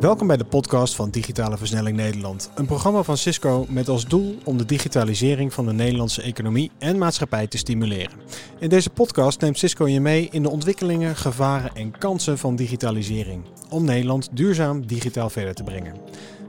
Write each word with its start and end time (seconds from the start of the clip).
Welkom 0.00 0.26
bij 0.26 0.36
de 0.36 0.44
podcast 0.44 0.94
van 0.94 1.10
Digitale 1.10 1.56
Versnelling 1.56 1.96
Nederland. 1.96 2.50
Een 2.54 2.66
programma 2.66 3.02
van 3.02 3.16
Cisco 3.16 3.66
met 3.68 3.88
als 3.88 4.06
doel 4.06 4.38
om 4.44 4.58
de 4.58 4.64
digitalisering 4.64 5.52
van 5.52 5.66
de 5.66 5.72
Nederlandse 5.72 6.22
economie 6.22 6.70
en 6.78 6.98
maatschappij 6.98 7.46
te 7.46 7.58
stimuleren. 7.58 8.18
In 8.58 8.68
deze 8.68 8.90
podcast 8.90 9.40
neemt 9.40 9.58
Cisco 9.58 9.88
je 9.88 10.00
mee 10.00 10.28
in 10.30 10.42
de 10.42 10.50
ontwikkelingen, 10.50 11.16
gevaren 11.16 11.74
en 11.74 11.98
kansen 11.98 12.38
van 12.38 12.56
digitalisering. 12.56 13.44
Om 13.70 13.84
Nederland 13.84 14.28
duurzaam 14.32 14.86
digitaal 14.86 15.30
verder 15.30 15.54
te 15.54 15.62
brengen. 15.62 15.94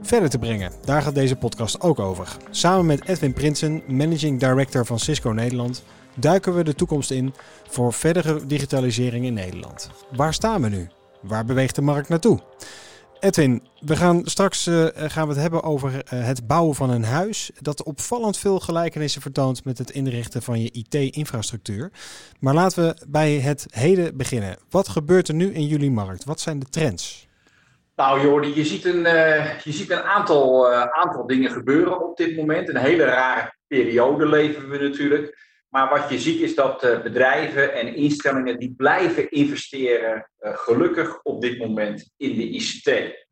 Verder 0.02 0.28
te 0.28 0.38
brengen, 0.38 0.72
daar 0.84 1.02
gaat 1.02 1.14
deze 1.14 1.36
podcast 1.36 1.80
ook 1.80 1.98
over. 1.98 2.36
Samen 2.50 2.86
met 2.86 3.08
Edwin 3.08 3.32
Prinsen, 3.32 3.82
Managing 3.86 4.40
Director 4.40 4.86
van 4.86 4.98
Cisco 4.98 5.30
Nederland, 5.30 5.82
duiken 6.14 6.54
we 6.54 6.64
de 6.64 6.74
toekomst 6.74 7.10
in 7.10 7.34
voor 7.68 7.92
verdere 7.92 8.46
digitalisering 8.46 9.24
in 9.24 9.34
Nederland. 9.34 9.90
Waar 10.16 10.34
staan 10.34 10.62
we 10.62 10.68
nu? 10.68 10.88
Waar 11.22 11.44
beweegt 11.44 11.74
de 11.74 11.82
markt 11.82 12.08
naartoe? 12.08 12.40
Edwin, 13.20 13.62
we 13.80 13.96
gaan 13.96 14.24
straks 14.24 14.66
uh, 14.66 14.86
gaan 14.94 15.26
we 15.26 15.32
het 15.32 15.42
hebben 15.42 15.62
over 15.62 15.92
uh, 15.92 16.00
het 16.08 16.46
bouwen 16.46 16.74
van 16.74 16.90
een 16.90 17.04
huis 17.04 17.50
dat 17.60 17.82
opvallend 17.82 18.38
veel 18.38 18.60
gelijkenissen 18.60 19.22
vertoont 19.22 19.64
met 19.64 19.78
het 19.78 19.90
inrichten 19.90 20.42
van 20.42 20.62
je 20.62 20.70
IT-infrastructuur. 20.70 21.90
Maar 22.40 22.54
laten 22.54 22.86
we 22.86 23.06
bij 23.08 23.32
het 23.32 23.66
heden 23.70 24.16
beginnen. 24.16 24.56
Wat 24.70 24.88
gebeurt 24.88 25.28
er 25.28 25.34
nu 25.34 25.52
in 25.52 25.66
jullie 25.66 25.90
markt? 25.90 26.24
Wat 26.24 26.40
zijn 26.40 26.58
de 26.58 26.68
trends? 26.68 27.28
Nou 27.96 28.22
Jordi, 28.22 28.54
je 28.54 28.64
ziet 28.64 28.84
een, 28.84 29.04
uh, 29.06 29.58
je 29.58 29.72
ziet 29.72 29.90
een 29.90 30.02
aantal, 30.02 30.72
aantal 30.74 31.26
dingen 31.26 31.50
gebeuren 31.50 32.08
op 32.08 32.16
dit 32.16 32.36
moment. 32.36 32.68
Een 32.68 32.76
hele 32.76 33.04
rare 33.04 33.54
periode 33.66 34.28
leven 34.28 34.68
we 34.68 34.78
natuurlijk. 34.78 35.47
Maar 35.68 35.88
wat 35.88 36.10
je 36.10 36.18
ziet 36.18 36.40
is 36.40 36.54
dat 36.54 36.84
uh, 36.84 37.02
bedrijven 37.02 37.74
en 37.74 37.94
instellingen 37.94 38.58
die 38.58 38.74
blijven 38.76 39.30
investeren, 39.30 40.30
uh, 40.40 40.56
gelukkig 40.56 41.22
op 41.22 41.40
dit 41.40 41.58
moment, 41.58 42.12
in 42.16 42.36
de 42.36 42.48
ICT. 42.48 43.26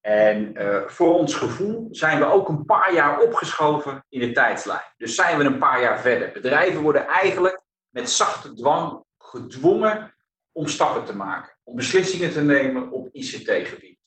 En 0.00 0.52
uh, 0.62 0.86
voor 0.86 1.14
ons 1.14 1.34
gevoel 1.34 1.88
zijn 1.90 2.18
we 2.18 2.24
ook 2.24 2.48
een 2.48 2.64
paar 2.64 2.94
jaar 2.94 3.20
opgeschoven 3.20 4.04
in 4.08 4.20
de 4.20 4.32
tijdslijn. 4.32 4.94
Dus 4.96 5.14
zijn 5.14 5.38
we 5.38 5.44
een 5.44 5.58
paar 5.58 5.80
jaar 5.80 6.00
verder. 6.00 6.32
Bedrijven 6.32 6.82
worden 6.82 7.06
eigenlijk 7.06 7.62
met 7.88 8.10
zachte 8.10 8.54
dwang 8.54 9.04
gedwongen 9.18 10.14
om 10.52 10.66
stappen 10.66 11.04
te 11.04 11.16
maken, 11.16 11.58
om 11.64 11.76
beslissingen 11.76 12.30
te 12.30 12.42
nemen 12.42 12.90
op 12.90 13.08
ICT-gebied. 13.12 13.98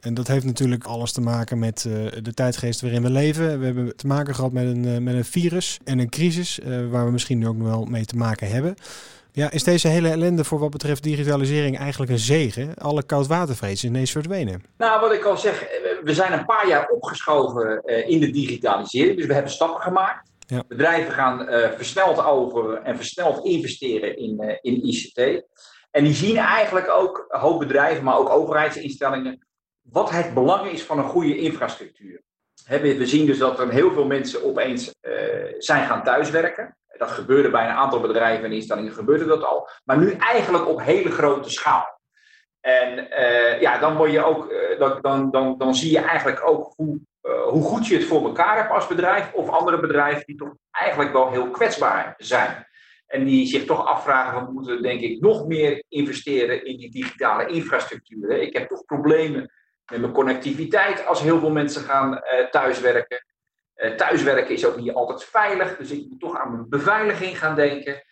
En 0.00 0.14
dat 0.14 0.26
heeft 0.26 0.44
natuurlijk 0.44 0.84
alles 0.84 1.12
te 1.12 1.20
maken 1.20 1.58
met 1.58 1.84
uh, 1.88 2.06
de 2.22 2.34
tijdgeest 2.34 2.80
waarin 2.80 3.02
we 3.02 3.10
leven. 3.10 3.58
We 3.58 3.64
hebben 3.64 3.96
te 3.96 4.06
maken 4.06 4.34
gehad 4.34 4.52
met 4.52 4.64
een, 4.64 4.86
uh, 4.86 4.98
met 4.98 5.14
een 5.14 5.24
virus 5.24 5.78
en 5.84 5.98
een 5.98 6.08
crisis, 6.08 6.58
uh, 6.58 6.90
waar 6.90 7.04
we 7.04 7.10
misschien 7.10 7.38
nu 7.38 7.46
ook 7.46 7.56
nog 7.56 7.68
wel 7.68 7.84
mee 7.84 8.04
te 8.04 8.16
maken 8.16 8.48
hebben. 8.48 8.74
Ja, 9.32 9.50
is 9.50 9.64
deze 9.64 9.88
hele 9.88 10.08
ellende 10.08 10.44
voor 10.44 10.58
wat 10.58 10.70
betreft 10.70 11.02
digitalisering 11.02 11.78
eigenlijk 11.78 12.10
een 12.10 12.18
zegen? 12.18 12.74
Alle 12.74 13.02
koudwatervrees 13.02 13.72
is 13.72 13.84
ineens 13.84 14.10
verdwenen. 14.10 14.62
Nou, 14.76 15.00
wat 15.00 15.12
ik 15.12 15.24
al 15.24 15.36
zeg, 15.36 15.66
we 16.04 16.14
zijn 16.14 16.32
een 16.32 16.44
paar 16.44 16.68
jaar 16.68 16.88
opgeschoven 16.88 17.82
in 18.06 18.20
de 18.20 18.30
digitalisering. 18.30 19.16
Dus 19.16 19.26
we 19.26 19.32
hebben 19.32 19.52
stappen 19.52 19.80
gemaakt. 19.80 20.30
Ja. 20.46 20.62
Bedrijven 20.68 21.12
gaan 21.12 21.46
versneld 21.76 22.24
over 22.24 22.82
en 22.82 22.96
versneld 22.96 23.44
investeren 23.44 24.18
in, 24.18 24.58
in 24.60 24.86
ICT. 24.86 25.42
En 25.90 26.04
die 26.04 26.14
zien 26.14 26.36
eigenlijk 26.36 26.90
ook, 26.90 27.26
een 27.28 27.40
hoop 27.40 27.58
bedrijven, 27.58 28.04
maar 28.04 28.18
ook 28.18 28.28
overheidsinstellingen, 28.28 29.47
wat 29.90 30.10
het 30.10 30.34
belang 30.34 30.70
is 30.70 30.82
van 30.82 30.98
een 30.98 31.08
goede 31.08 31.36
infrastructuur. 31.36 32.22
We 32.66 33.06
zien 33.06 33.26
dus 33.26 33.38
dat 33.38 33.58
er 33.58 33.70
heel 33.70 33.92
veel 33.92 34.06
mensen 34.06 34.44
opeens 34.44 34.94
uh, 35.02 35.12
zijn 35.58 35.86
gaan 35.86 36.02
thuiswerken. 36.02 36.76
Dat 36.98 37.10
gebeurde 37.10 37.50
bij 37.50 37.64
een 37.64 37.76
aantal 37.76 38.00
bedrijven 38.00 38.44
en 38.44 38.52
instellingen 38.52 38.92
gebeurde 38.92 39.24
dat 39.24 39.44
al. 39.44 39.68
Maar 39.84 39.98
nu 39.98 40.12
eigenlijk 40.12 40.68
op 40.68 40.80
hele 40.80 41.10
grote 41.10 41.50
schaal. 41.50 42.00
En 42.60 42.98
uh, 42.98 43.60
ja, 43.60 43.78
dan, 43.78 43.96
word 43.96 44.12
je 44.12 44.24
ook, 44.24 44.50
uh, 44.50 44.78
dan, 44.78 44.98
dan, 45.00 45.30
dan, 45.30 45.58
dan 45.58 45.74
zie 45.74 45.90
je 45.90 45.98
eigenlijk 45.98 46.48
ook 46.48 46.72
hoe, 46.76 47.00
hoe 47.48 47.62
goed 47.62 47.86
je 47.86 47.96
het 47.96 48.04
voor 48.04 48.24
elkaar 48.24 48.56
hebt 48.56 48.70
als 48.70 48.86
bedrijf. 48.86 49.32
Of 49.32 49.48
andere 49.48 49.80
bedrijven 49.80 50.26
die 50.26 50.36
toch 50.36 50.54
eigenlijk 50.70 51.12
wel 51.12 51.30
heel 51.30 51.50
kwetsbaar 51.50 52.14
zijn. 52.16 52.66
En 53.06 53.24
die 53.24 53.46
zich 53.46 53.64
toch 53.64 53.86
afvragen, 53.86 54.46
we 54.46 54.52
moeten 54.52 54.82
denk 54.82 55.00
ik 55.00 55.20
nog 55.20 55.46
meer 55.46 55.82
investeren 55.88 56.64
in 56.64 56.76
die 56.76 56.90
digitale 56.90 57.46
infrastructuur. 57.46 58.30
Ik 58.30 58.52
heb 58.52 58.68
toch 58.68 58.84
problemen 58.84 59.50
met 59.90 60.00
mijn 60.00 60.12
connectiviteit 60.12 61.06
als 61.06 61.22
heel 61.22 61.38
veel 61.38 61.50
mensen 61.50 61.82
gaan 61.82 62.12
uh, 62.12 62.46
thuiswerken. 62.50 63.24
Uh, 63.76 63.94
thuiswerken 63.94 64.54
is 64.54 64.66
ook 64.66 64.76
niet 64.76 64.94
altijd 64.94 65.24
veilig, 65.24 65.76
dus 65.76 65.90
ik 65.90 66.06
moet 66.08 66.20
toch 66.20 66.38
aan 66.38 66.52
mijn 66.52 66.68
beveiliging 66.68 67.38
gaan 67.38 67.54
denken. 67.54 68.02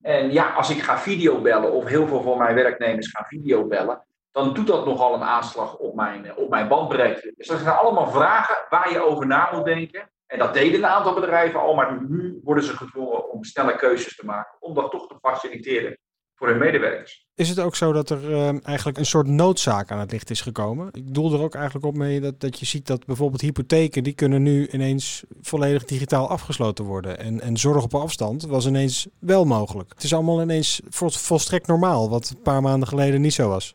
En 0.00 0.32
ja, 0.32 0.52
als 0.52 0.70
ik 0.70 0.82
ga 0.82 0.98
videobellen, 0.98 1.72
of 1.72 1.84
heel 1.84 2.06
veel 2.06 2.22
van 2.22 2.38
mijn 2.38 2.54
werknemers 2.54 3.10
gaan 3.10 3.24
videobellen, 3.24 4.04
dan 4.30 4.54
doet 4.54 4.66
dat 4.66 4.86
nogal 4.86 5.14
een 5.14 5.22
aanslag 5.22 5.76
op 5.76 5.94
mijn, 5.94 6.26
eh, 6.26 6.38
op 6.38 6.50
mijn 6.50 6.68
bandbreedte. 6.68 7.32
Dus 7.36 7.46
dat 7.46 7.58
zijn 7.58 7.76
allemaal 7.76 8.10
vragen 8.10 8.56
waar 8.68 8.92
je 8.92 9.04
over 9.04 9.26
na 9.26 9.50
moet 9.52 9.64
denken. 9.64 10.10
En 10.26 10.38
dat 10.38 10.54
deden 10.54 10.78
een 10.78 10.86
aantal 10.86 11.14
bedrijven 11.14 11.60
al, 11.60 11.74
maar 11.74 12.02
nu 12.02 12.40
worden 12.44 12.64
ze 12.64 12.76
gedwongen 12.76 13.30
om 13.30 13.44
snelle 13.44 13.76
keuzes 13.76 14.16
te 14.16 14.26
maken, 14.26 14.56
om 14.60 14.74
dat 14.74 14.90
toch 14.90 15.08
te 15.08 15.18
faciliteren 15.20 15.98
voor 16.42 16.50
hun 16.50 16.60
medewerkers. 16.60 17.26
Is 17.34 17.48
het 17.48 17.60
ook 17.60 17.76
zo 17.76 17.92
dat 17.92 18.10
er 18.10 18.30
uh, 18.30 18.66
eigenlijk 18.66 18.98
een 18.98 19.06
soort 19.06 19.26
noodzaak 19.26 19.90
aan 19.90 19.98
het 19.98 20.12
licht 20.12 20.30
is 20.30 20.40
gekomen? 20.40 20.88
Ik 20.92 21.14
doel 21.14 21.32
er 21.32 21.40
ook 21.40 21.54
eigenlijk 21.54 21.86
op 21.86 21.96
mee 21.96 22.20
dat, 22.20 22.40
dat 22.40 22.58
je 22.58 22.66
ziet 22.66 22.86
dat 22.86 23.06
bijvoorbeeld 23.06 23.40
hypotheken, 23.40 24.04
die 24.04 24.12
kunnen 24.14 24.42
nu 24.42 24.66
ineens 24.66 25.24
volledig 25.40 25.84
digitaal 25.84 26.28
afgesloten 26.28 26.84
worden. 26.84 27.18
En, 27.18 27.40
en 27.40 27.56
zorg 27.56 27.82
op 27.82 27.94
afstand 27.94 28.46
was 28.46 28.66
ineens 28.66 29.08
wel 29.20 29.44
mogelijk. 29.44 29.90
Het 29.94 30.02
is 30.02 30.14
allemaal 30.14 30.42
ineens 30.42 30.80
volstrekt 30.90 31.66
normaal, 31.66 32.10
wat 32.10 32.28
een 32.28 32.42
paar 32.42 32.62
maanden 32.62 32.88
geleden 32.88 33.20
niet 33.20 33.34
zo 33.34 33.48
was. 33.48 33.74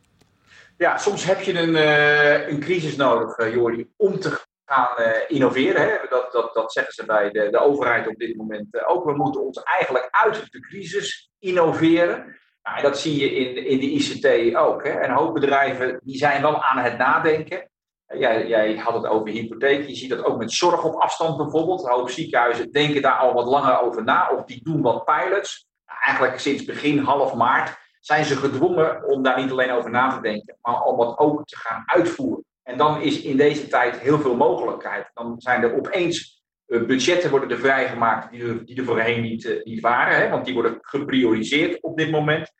Ja, 0.76 0.96
soms 0.98 1.24
heb 1.24 1.40
je 1.40 1.58
een, 1.58 1.74
uh, 1.74 2.48
een 2.48 2.60
crisis 2.60 2.96
nodig, 2.96 3.38
uh, 3.38 3.54
Jordi, 3.54 3.88
om 3.96 4.20
te 4.20 4.40
gaan 4.64 4.88
uh, 4.98 5.06
innoveren. 5.28 5.82
Hè? 5.82 5.96
Dat, 6.08 6.32
dat, 6.32 6.54
dat 6.54 6.72
zeggen 6.72 6.92
ze 6.92 7.04
bij 7.04 7.30
de, 7.30 7.48
de 7.50 7.60
overheid 7.60 8.08
op 8.08 8.18
dit 8.18 8.36
moment 8.36 8.86
ook. 8.86 9.04
We 9.04 9.16
moeten 9.16 9.46
ons 9.46 9.62
eigenlijk 9.62 10.08
uit 10.10 10.52
de 10.52 10.60
crisis 10.60 11.30
innoveren. 11.38 12.36
Nou, 12.68 12.82
dat 12.82 12.98
zie 12.98 13.18
je 13.20 13.30
in, 13.30 13.66
in 13.66 13.78
de 13.78 13.90
ICT 13.90 14.56
ook. 14.56 14.84
Hè. 14.84 15.04
Een 15.04 15.10
hoop 15.10 15.34
bedrijven 15.34 16.00
die 16.04 16.16
zijn 16.16 16.42
wel 16.42 16.62
aan 16.62 16.78
het 16.78 16.98
nadenken. 16.98 17.70
Jij, 18.06 18.46
jij 18.46 18.76
had 18.76 18.94
het 18.94 19.06
over 19.06 19.28
hypotheek. 19.28 19.86
Je 19.86 19.94
ziet 19.94 20.10
dat 20.10 20.24
ook 20.24 20.38
met 20.38 20.52
zorg 20.52 20.84
op 20.84 20.94
afstand 20.94 21.36
bijvoorbeeld. 21.36 21.84
Een 21.84 21.90
hoop 21.90 22.10
ziekenhuizen 22.10 22.72
denken 22.72 23.02
daar 23.02 23.16
al 23.16 23.32
wat 23.32 23.46
langer 23.46 23.80
over 23.80 24.04
na. 24.04 24.30
Of 24.30 24.44
die 24.44 24.64
doen 24.64 24.82
wat 24.82 25.04
pilots. 25.04 25.66
Nou, 25.86 25.98
eigenlijk 26.04 26.40
sinds 26.40 26.64
begin 26.64 26.98
half 26.98 27.34
maart 27.34 27.76
zijn 28.00 28.24
ze 28.24 28.36
gedwongen 28.36 29.04
om 29.04 29.22
daar 29.22 29.40
niet 29.40 29.50
alleen 29.50 29.72
over 29.72 29.90
na 29.90 30.08
te 30.08 30.20
denken. 30.20 30.56
Maar 30.62 30.82
om 30.82 30.98
dat 30.98 31.18
ook 31.18 31.44
te 31.44 31.56
gaan 31.56 31.82
uitvoeren. 31.86 32.44
En 32.62 32.76
dan 32.76 33.00
is 33.00 33.20
in 33.20 33.36
deze 33.36 33.68
tijd 33.68 33.98
heel 33.98 34.18
veel 34.18 34.36
mogelijkheid. 34.36 35.10
Dan 35.14 35.34
zijn 35.38 35.62
er 35.62 35.76
opeens 35.76 36.37
budgetten 36.68 37.30
worden 37.30 37.50
er 37.50 37.58
vrijgemaakt 37.58 38.30
die 38.30 38.42
er, 38.42 38.64
die 38.64 38.76
er 38.78 38.84
voorheen 38.84 39.22
niet, 39.22 39.44
uh, 39.44 39.64
niet 39.64 39.80
waren. 39.80 40.16
Hè, 40.16 40.28
want 40.28 40.44
die 40.44 40.54
worden 40.54 40.78
geprioriseerd 40.80 41.82
op 41.82 41.96
dit 41.96 42.10
moment 42.10 42.50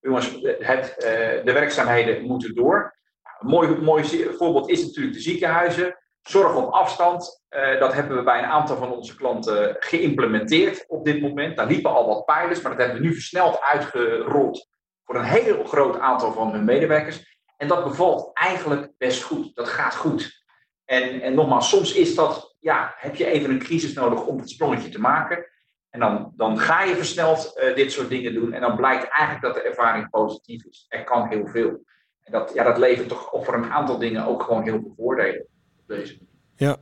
jongens, 0.00 0.38
het, 0.58 0.94
uh, 0.98 1.44
de 1.44 1.52
werkzaamheden 1.52 2.22
moeten 2.22 2.54
door. 2.54 2.96
Een 3.40 3.48
mooi, 3.48 3.68
mooi 3.68 4.30
voorbeeld 4.38 4.68
is 4.68 4.86
natuurlijk 4.86 5.14
de 5.14 5.22
ziekenhuizen. 5.22 5.98
Zorg 6.22 6.56
op 6.56 6.72
afstand, 6.72 7.44
dat 7.78 7.92
hebben 7.92 8.16
we 8.16 8.22
bij 8.22 8.38
een 8.38 8.44
aantal 8.44 8.76
van 8.76 8.92
onze 8.92 9.16
klanten 9.16 9.76
geïmplementeerd 9.78 10.84
op 10.88 11.04
dit 11.04 11.20
moment. 11.20 11.56
Daar 11.56 11.66
liepen 11.66 11.90
al 11.90 12.06
wat 12.06 12.24
pijlers, 12.24 12.60
maar 12.60 12.70
dat 12.70 12.80
hebben 12.80 13.00
we 13.00 13.06
nu 13.06 13.12
versneld 13.14 13.60
uitgerold 13.60 14.68
voor 15.04 15.14
een 15.14 15.24
heel 15.24 15.64
groot 15.64 15.98
aantal 15.98 16.32
van 16.32 16.52
hun 16.52 16.64
medewerkers. 16.64 17.36
En 17.56 17.68
dat 17.68 17.84
bevalt 17.84 18.30
eigenlijk 18.34 18.92
best 18.98 19.22
goed. 19.22 19.54
Dat 19.54 19.68
gaat 19.68 19.96
goed. 19.96 20.44
En, 20.84 21.20
en 21.20 21.34
nogmaals, 21.34 21.68
soms 21.68 21.94
is 21.94 22.14
dat, 22.14 22.45
ja, 22.58 22.94
heb 22.96 23.14
je 23.14 23.26
even 23.26 23.50
een 23.50 23.58
crisis 23.58 23.92
nodig 23.92 24.26
om 24.26 24.38
het 24.38 24.50
sprongetje 24.50 24.88
te 24.88 25.00
maken. 25.00 25.46
En 25.90 26.00
dan, 26.00 26.32
dan 26.36 26.58
ga 26.58 26.82
je 26.82 26.96
versneld 26.96 27.60
uh, 27.62 27.74
dit 27.74 27.92
soort 27.92 28.08
dingen 28.08 28.34
doen. 28.34 28.52
En 28.52 28.60
dan 28.60 28.76
blijkt 28.76 29.08
eigenlijk 29.08 29.54
dat 29.54 29.54
de 29.54 29.68
ervaring 29.68 30.10
positief 30.10 30.64
is. 30.64 30.86
Er 30.88 31.04
kan 31.04 31.28
heel 31.28 31.46
veel. 31.46 31.84
En 32.22 32.32
dat, 32.32 32.52
ja, 32.54 32.64
dat 32.64 32.78
levert 32.78 33.08
toch 33.08 33.32
op 33.32 33.44
voor 33.44 33.54
een 33.54 33.72
aantal 33.72 33.98
dingen 33.98 34.26
ook 34.26 34.42
gewoon 34.42 34.62
heel 34.62 34.80
veel 34.80 34.94
voordelen. 34.96 35.46
Op 35.78 35.86
deze 35.86 36.18
ja, 36.56 36.78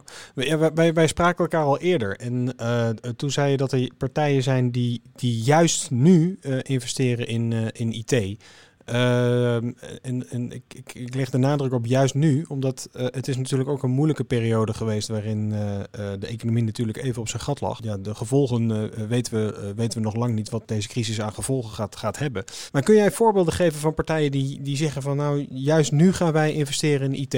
wij, 0.75 0.93
wij 0.93 1.07
spraken 1.07 1.45
elkaar 1.45 1.65
al 1.65 1.79
eerder. 1.79 2.17
En 2.17 2.55
uh, 2.61 2.89
toen 2.89 3.31
zei 3.31 3.51
je 3.51 3.57
dat 3.57 3.73
er 3.73 3.91
partijen 3.99 4.43
zijn 4.43 4.71
die, 4.71 5.03
die 5.15 5.43
juist 5.43 5.91
nu 5.91 6.39
uh, 6.41 6.59
investeren 6.63 7.27
in, 7.27 7.53
in 7.73 7.93
IT. 7.93 8.43
En 8.85 10.53
ik, 10.53 10.83
ik, 10.93 11.15
leg 11.15 11.31
de 11.31 11.39
nadruk 11.39 11.73
op 11.73 11.87
juist 11.87 12.15
nu, 12.15 12.45
omdat 12.49 12.89
uh, 12.93 13.03
het 13.03 13.29
is 13.29 13.37
natuurlijk 13.37 13.71
ook 13.71 13.83
een 13.83 13.91
moeilijke 13.91 14.25
periode 14.25 14.75
geweest 14.75 15.09
waarin 15.09 15.51
uh, 15.53 15.59
de 16.19 16.27
economie 16.27 16.63
natuurlijk 16.63 16.99
even 16.99 17.21
op 17.21 17.29
zijn 17.29 17.43
gat 17.43 17.61
lag. 17.61 17.79
Ja, 17.83 17.97
de 17.97 18.15
gevolgen 18.15 18.91
weten, 19.09 19.33
we, 19.33 19.73
weten 19.77 19.99
we 19.99 20.05
nog 20.05 20.17
lang 20.17 20.35
niet 20.35 20.51
wat 20.51 20.69
deze 20.69 20.89
crisis 20.89 21.21
aan 21.21 21.33
gevolgen 21.33 21.75
gaat, 21.75 21.97
gaat 21.97 22.19
hebben. 22.19 22.45
Maar 22.73 22.83
kun 22.83 22.95
jij 22.95 23.11
voorbeelden 23.11 23.53
geven 23.53 23.81
van 23.81 23.95
partijen 23.95 24.31
die, 24.31 24.63
die 24.63 24.77
zeggen 24.77 25.03
van 25.03 25.17
nou 25.17 25.47
juist 25.51 25.93
nu 25.93 26.13
gaan 26.13 26.33
wij 26.33 26.53
investeren 26.53 27.15
in 27.15 27.21
IT? 27.21 27.35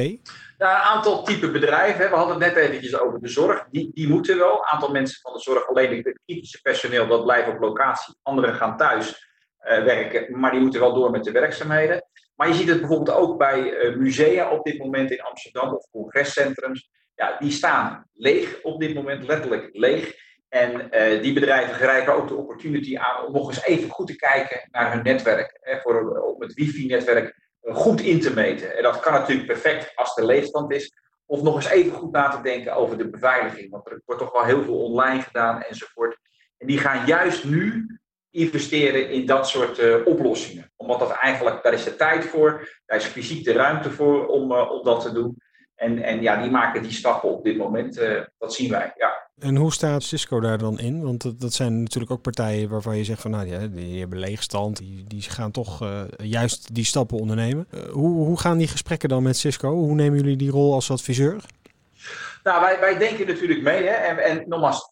Een 0.59 0.67
aantal 0.67 1.23
type 1.23 1.51
bedrijven. 1.51 2.11
We 2.11 2.17
hadden 2.17 2.43
het 2.43 2.55
net 2.55 2.65
eventjes 2.65 3.01
over 3.01 3.21
de 3.21 3.29
zorg. 3.29 3.67
Die, 3.71 3.91
die 3.95 4.09
moeten 4.09 4.39
wel. 4.39 4.53
Een 4.53 4.73
aantal 4.73 4.91
mensen 4.91 5.21
van 5.23 5.33
de 5.33 5.41
zorg, 5.41 5.69
alleen 5.69 5.97
het 5.97 6.19
kritische 6.27 6.61
personeel, 6.63 7.07
dat 7.07 7.25
blijft 7.25 7.49
op 7.49 7.61
locatie. 7.61 8.15
Anderen 8.23 8.55
gaan 8.55 8.77
thuis. 8.77 9.25
Uh, 9.71 9.85
werken, 9.85 10.41
maar 10.41 10.51
die 10.51 10.61
moeten 10.61 10.81
wel 10.81 10.95
door 10.95 11.11
met 11.11 11.25
de 11.25 11.31
werkzaamheden. 11.31 12.05
Maar 12.35 12.49
je 12.49 12.55
ziet 12.55 12.69
het 12.69 12.81
bijvoorbeeld 12.81 13.17
ook 13.17 13.39
bij 13.39 13.93
musea 13.97 14.51
op 14.51 14.65
dit 14.65 14.79
moment 14.79 15.11
in 15.11 15.23
Amsterdam 15.23 15.75
of 15.75 15.91
congrescentrums. 15.91 16.91
Ja, 17.15 17.37
die 17.39 17.51
staan 17.51 18.07
leeg 18.13 18.63
op 18.63 18.81
dit 18.81 18.95
moment, 18.95 19.27
letterlijk 19.27 19.69
leeg. 19.73 20.15
En 20.49 20.91
die 21.23 21.33
bedrijven 21.33 21.75
grijpen 21.75 22.15
ook 22.15 22.29
de 22.29 22.35
opportunity 22.35 22.97
aan 22.99 23.27
om 23.27 23.33
nog 23.33 23.49
eens 23.49 23.65
even 23.65 23.91
goed 23.91 24.07
te 24.07 24.17
kijken 24.17 24.69
naar 24.71 24.93
hun 24.93 25.03
netwerk. 25.03 25.59
Hè, 25.61 25.81
voor, 25.81 26.21
om 26.21 26.43
het 26.43 26.55
wifi-netwerk 26.55 27.37
goed 27.61 28.01
in 28.01 28.21
te 28.21 28.35
meten. 28.35 28.77
En 28.77 28.83
dat 28.83 29.01
kan 29.01 29.13
natuurlijk 29.13 29.47
perfect 29.47 29.93
als 29.95 30.15
de 30.15 30.25
leegstand 30.25 30.73
is. 30.73 30.93
Of 31.27 31.43
nog 31.43 31.55
eens 31.55 31.71
even 31.71 31.93
goed 31.93 32.13
na 32.13 32.29
te 32.29 32.43
denken 32.43 32.75
over 32.75 32.99
de 32.99 33.11
beveiliging. 33.11 33.71
Want 33.71 33.87
er 33.87 34.03
wordt 34.05 34.23
toch 34.23 34.33
wel 34.33 34.45
heel 34.45 34.63
veel 34.63 34.83
online 34.83 35.23
gedaan 35.23 35.63
enzovoort. 35.63 36.19
En 36.59 36.67
die 36.67 36.79
gaan 36.79 37.07
juist 37.07 37.45
nu 37.45 37.87
investeren 38.31 39.11
in 39.11 39.27
dat 39.27 39.49
soort 39.49 39.79
uh, 39.79 40.07
oplossingen. 40.07 40.73
Omdat 40.77 40.99
dat 40.99 41.11
eigenlijk, 41.11 41.63
daar 41.63 41.73
is 41.73 41.85
de 41.85 41.97
tijd 41.97 42.25
voor, 42.25 42.69
daar 42.87 42.99
is 42.99 43.05
fysiek 43.05 43.45
de 43.45 43.53
ruimte 43.53 43.91
voor 43.91 44.27
om, 44.27 44.53
uh, 44.53 44.71
om 44.71 44.85
dat 44.85 45.03
te 45.03 45.13
doen. 45.13 45.37
En, 45.75 46.03
en 46.03 46.23
ja, 46.23 46.43
die 46.43 46.51
maken 46.51 46.83
die 46.83 46.93
stappen 46.93 47.31
op 47.31 47.45
dit 47.45 47.57
moment. 47.57 47.99
Uh, 47.99 48.21
dat 48.39 48.55
zien 48.55 48.71
wij, 48.71 48.93
ja. 48.97 49.25
En 49.39 49.57
hoe 49.57 49.73
staat 49.73 50.03
Cisco 50.03 50.41
daar 50.41 50.59
dan 50.59 50.79
in? 50.79 51.03
Want 51.03 51.23
dat, 51.23 51.41
dat 51.41 51.53
zijn 51.53 51.83
natuurlijk 51.83 52.13
ook 52.13 52.23
partijen 52.23 52.69
waarvan 52.69 52.97
je 52.97 53.05
zegt 53.05 53.21
van 53.21 53.31
nou 53.31 53.47
ja, 53.47 53.67
die 53.67 53.99
hebben 53.99 54.19
leegstand. 54.19 54.77
Die, 54.77 55.05
die 55.07 55.23
gaan 55.23 55.51
toch 55.51 55.89
juist 56.17 56.75
die 56.75 56.85
stappen 56.85 57.19
ondernemen. 57.19 57.67
Hoe, 57.91 58.25
hoe 58.25 58.39
gaan 58.39 58.59
die 58.59 58.69
gesprekken 58.69 59.09
dan 59.09 59.23
met 59.23 59.37
Cisco? 59.37 59.75
Hoe 59.75 59.95
nemen 59.95 60.19
jullie 60.19 60.37
die 60.37 60.51
rol 60.51 60.75
als 60.75 60.91
adviseur? 60.91 61.45
Nou, 62.47 62.61
wij, 62.61 62.81
wij 62.81 62.99
denken 62.99 63.27
natuurlijk 63.27 63.63
mee. 63.63 63.83
Hè? 63.83 63.95
En, 63.95 64.19
en 64.19 64.49
nogmaals, 64.49 64.89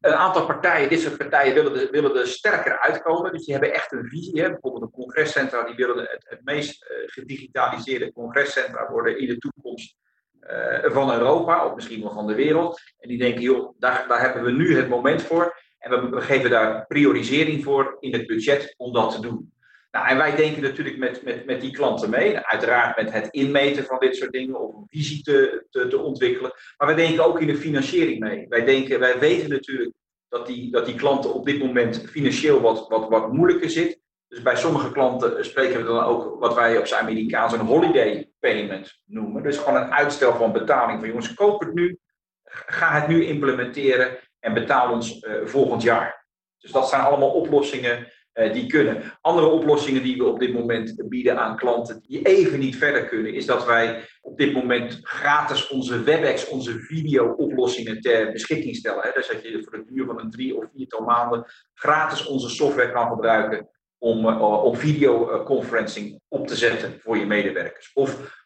een 0.00 0.14
aantal 0.14 0.46
partijen, 0.46 0.88
dit 0.88 1.00
soort 1.00 1.16
partijen, 1.16 1.54
willen 1.54 1.80
er, 1.80 1.90
willen 1.90 2.16
er 2.16 2.26
sterker 2.26 2.78
uitkomen. 2.78 3.32
Dus 3.32 3.44
die 3.44 3.54
hebben 3.54 3.74
echt 3.74 3.92
een 3.92 4.08
visie. 4.08 4.40
Hè? 4.40 4.50
Bijvoorbeeld 4.50 4.82
een 4.82 4.90
congrescentra, 4.90 5.62
die 5.62 5.74
willen 5.74 5.98
het, 5.98 6.26
het 6.28 6.40
meest 6.44 6.84
uh, 6.84 6.96
gedigitaliseerde 7.06 8.12
congrescentra 8.12 8.90
worden 8.90 9.18
in 9.18 9.26
de 9.26 9.38
toekomst 9.38 9.96
uh, 10.40 10.90
van 10.92 11.12
Europa, 11.12 11.66
of 11.66 11.74
misschien 11.74 12.02
wel 12.02 12.12
van 12.12 12.26
de 12.26 12.34
wereld. 12.34 12.80
En 12.98 13.08
die 13.08 13.18
denken, 13.18 13.40
joh, 13.40 13.74
daar, 13.78 14.04
daar 14.08 14.20
hebben 14.20 14.42
we 14.42 14.50
nu 14.50 14.76
het 14.76 14.88
moment 14.88 15.22
voor. 15.22 15.60
En 15.78 15.90
we, 15.90 16.08
we, 16.08 16.20
geven 16.20 16.50
daar 16.50 16.86
priorisering 16.86 17.64
voor 17.64 17.96
in 18.00 18.12
het 18.12 18.26
budget 18.26 18.74
om 18.76 18.92
dat 18.92 19.14
te 19.14 19.20
doen. 19.20 19.52
Nou, 19.90 20.08
en 20.08 20.16
wij 20.16 20.36
denken 20.36 20.62
natuurlijk 20.62 20.96
met, 20.96 21.22
met, 21.22 21.46
met 21.46 21.60
die 21.60 21.70
klanten 21.70 22.10
mee. 22.10 22.38
Uiteraard 22.38 22.96
met 22.96 23.12
het 23.12 23.28
inmeten 23.30 23.84
van 23.84 23.98
dit 23.98 24.16
soort 24.16 24.32
dingen 24.32 24.60
of 24.60 24.74
een 24.74 24.86
visie 24.88 25.22
te, 25.22 25.66
te, 25.70 25.88
te 25.88 25.98
ontwikkelen. 25.98 26.52
Maar 26.76 26.86
wij 26.86 26.96
denken 26.96 27.24
ook 27.24 27.40
in 27.40 27.46
de 27.46 27.56
financiering 27.56 28.18
mee. 28.18 28.46
Wij, 28.48 28.64
denken, 28.64 29.00
wij 29.00 29.18
weten 29.18 29.50
natuurlijk 29.50 29.94
dat 30.28 30.46
die, 30.46 30.70
dat 30.70 30.86
die 30.86 30.94
klanten 30.94 31.34
op 31.34 31.46
dit 31.46 31.58
moment 31.58 32.04
financieel 32.10 32.60
wat, 32.60 32.88
wat, 32.88 33.08
wat 33.08 33.32
moeilijker 33.32 33.70
zitten. 33.70 34.00
Dus 34.28 34.42
bij 34.42 34.56
sommige 34.56 34.92
klanten 34.92 35.44
spreken 35.44 35.80
we 35.80 35.86
dan 35.86 36.04
ook 36.04 36.40
wat 36.40 36.54
wij 36.54 36.78
op 36.78 36.86
zijn 36.86 37.02
Amerikaans 37.02 37.52
een 37.52 37.60
holiday 37.60 38.30
payment 38.38 39.00
noemen. 39.04 39.42
Dus 39.42 39.56
gewoon 39.56 39.82
een 39.82 39.92
uitstel 39.92 40.34
van 40.34 40.52
betaling 40.52 40.98
van 40.98 41.08
jongens, 41.08 41.34
koop 41.34 41.60
het 41.60 41.74
nu, 41.74 41.98
ga 42.44 43.00
het 43.00 43.08
nu 43.08 43.24
implementeren 43.24 44.18
en 44.38 44.54
betaal 44.54 44.92
ons 44.92 45.22
uh, 45.22 45.46
volgend 45.46 45.82
jaar. 45.82 46.26
Dus 46.58 46.72
dat 46.72 46.88
zijn 46.88 47.02
allemaal 47.02 47.30
oplossingen 47.30 48.12
die 48.36 48.66
kunnen. 48.66 49.02
Andere 49.20 49.46
oplossingen 49.46 50.02
die 50.02 50.16
we 50.16 50.24
op 50.24 50.40
dit 50.40 50.52
moment 50.52 51.08
bieden 51.08 51.38
aan 51.38 51.56
klanten 51.56 52.02
die 52.06 52.22
even 52.22 52.58
niet 52.58 52.76
verder 52.76 53.06
kunnen, 53.06 53.34
is 53.34 53.46
dat 53.46 53.66
wij 53.66 54.08
op 54.20 54.38
dit 54.38 54.52
moment 54.52 54.98
gratis 55.02 55.68
onze 55.68 56.02
WebEx, 56.02 56.48
onze 56.48 56.78
video-oplossingen 56.78 58.00
ter 58.00 58.32
beschikking 58.32 58.76
stellen. 58.76 59.10
Dus 59.14 59.28
dat 59.28 59.42
je 59.42 59.62
voor 59.62 59.78
het 59.78 59.88
duur 59.88 60.06
van 60.06 60.20
een 60.20 60.30
drie 60.30 60.56
of 60.56 60.64
viertal 60.74 61.04
maanden 61.04 61.44
gratis 61.74 62.26
onze 62.26 62.48
software 62.48 62.92
kan 62.92 63.08
gebruiken 63.08 63.68
om, 63.98 64.26
uh, 64.26 64.64
om 64.64 64.76
videoconferencing 64.76 66.20
op 66.28 66.46
te 66.46 66.56
zetten 66.56 67.00
voor 67.02 67.16
je 67.16 67.26
medewerkers. 67.26 67.90
Of, 67.94 68.44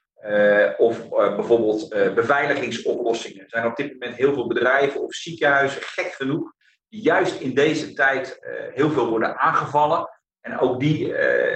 of 0.79 1.09
bijvoorbeeld 1.09 1.89
beveiligingsoplossingen. 2.15 3.43
Er 3.43 3.49
zijn 3.49 3.67
op 3.67 3.77
dit 3.77 3.93
moment 3.93 4.17
heel 4.17 4.33
veel 4.35 4.47
bedrijven 4.47 5.03
of 5.03 5.15
ziekenhuizen, 5.15 5.83
gek 5.83 6.13
genoeg, 6.13 6.53
juist 6.91 7.41
in 7.41 7.55
deze 7.55 7.93
tijd 7.93 8.39
heel 8.75 8.91
veel 8.91 9.09
worden 9.09 9.39
aangevallen. 9.39 10.09
En 10.41 10.59
ook 10.59 10.81
die 10.81 11.15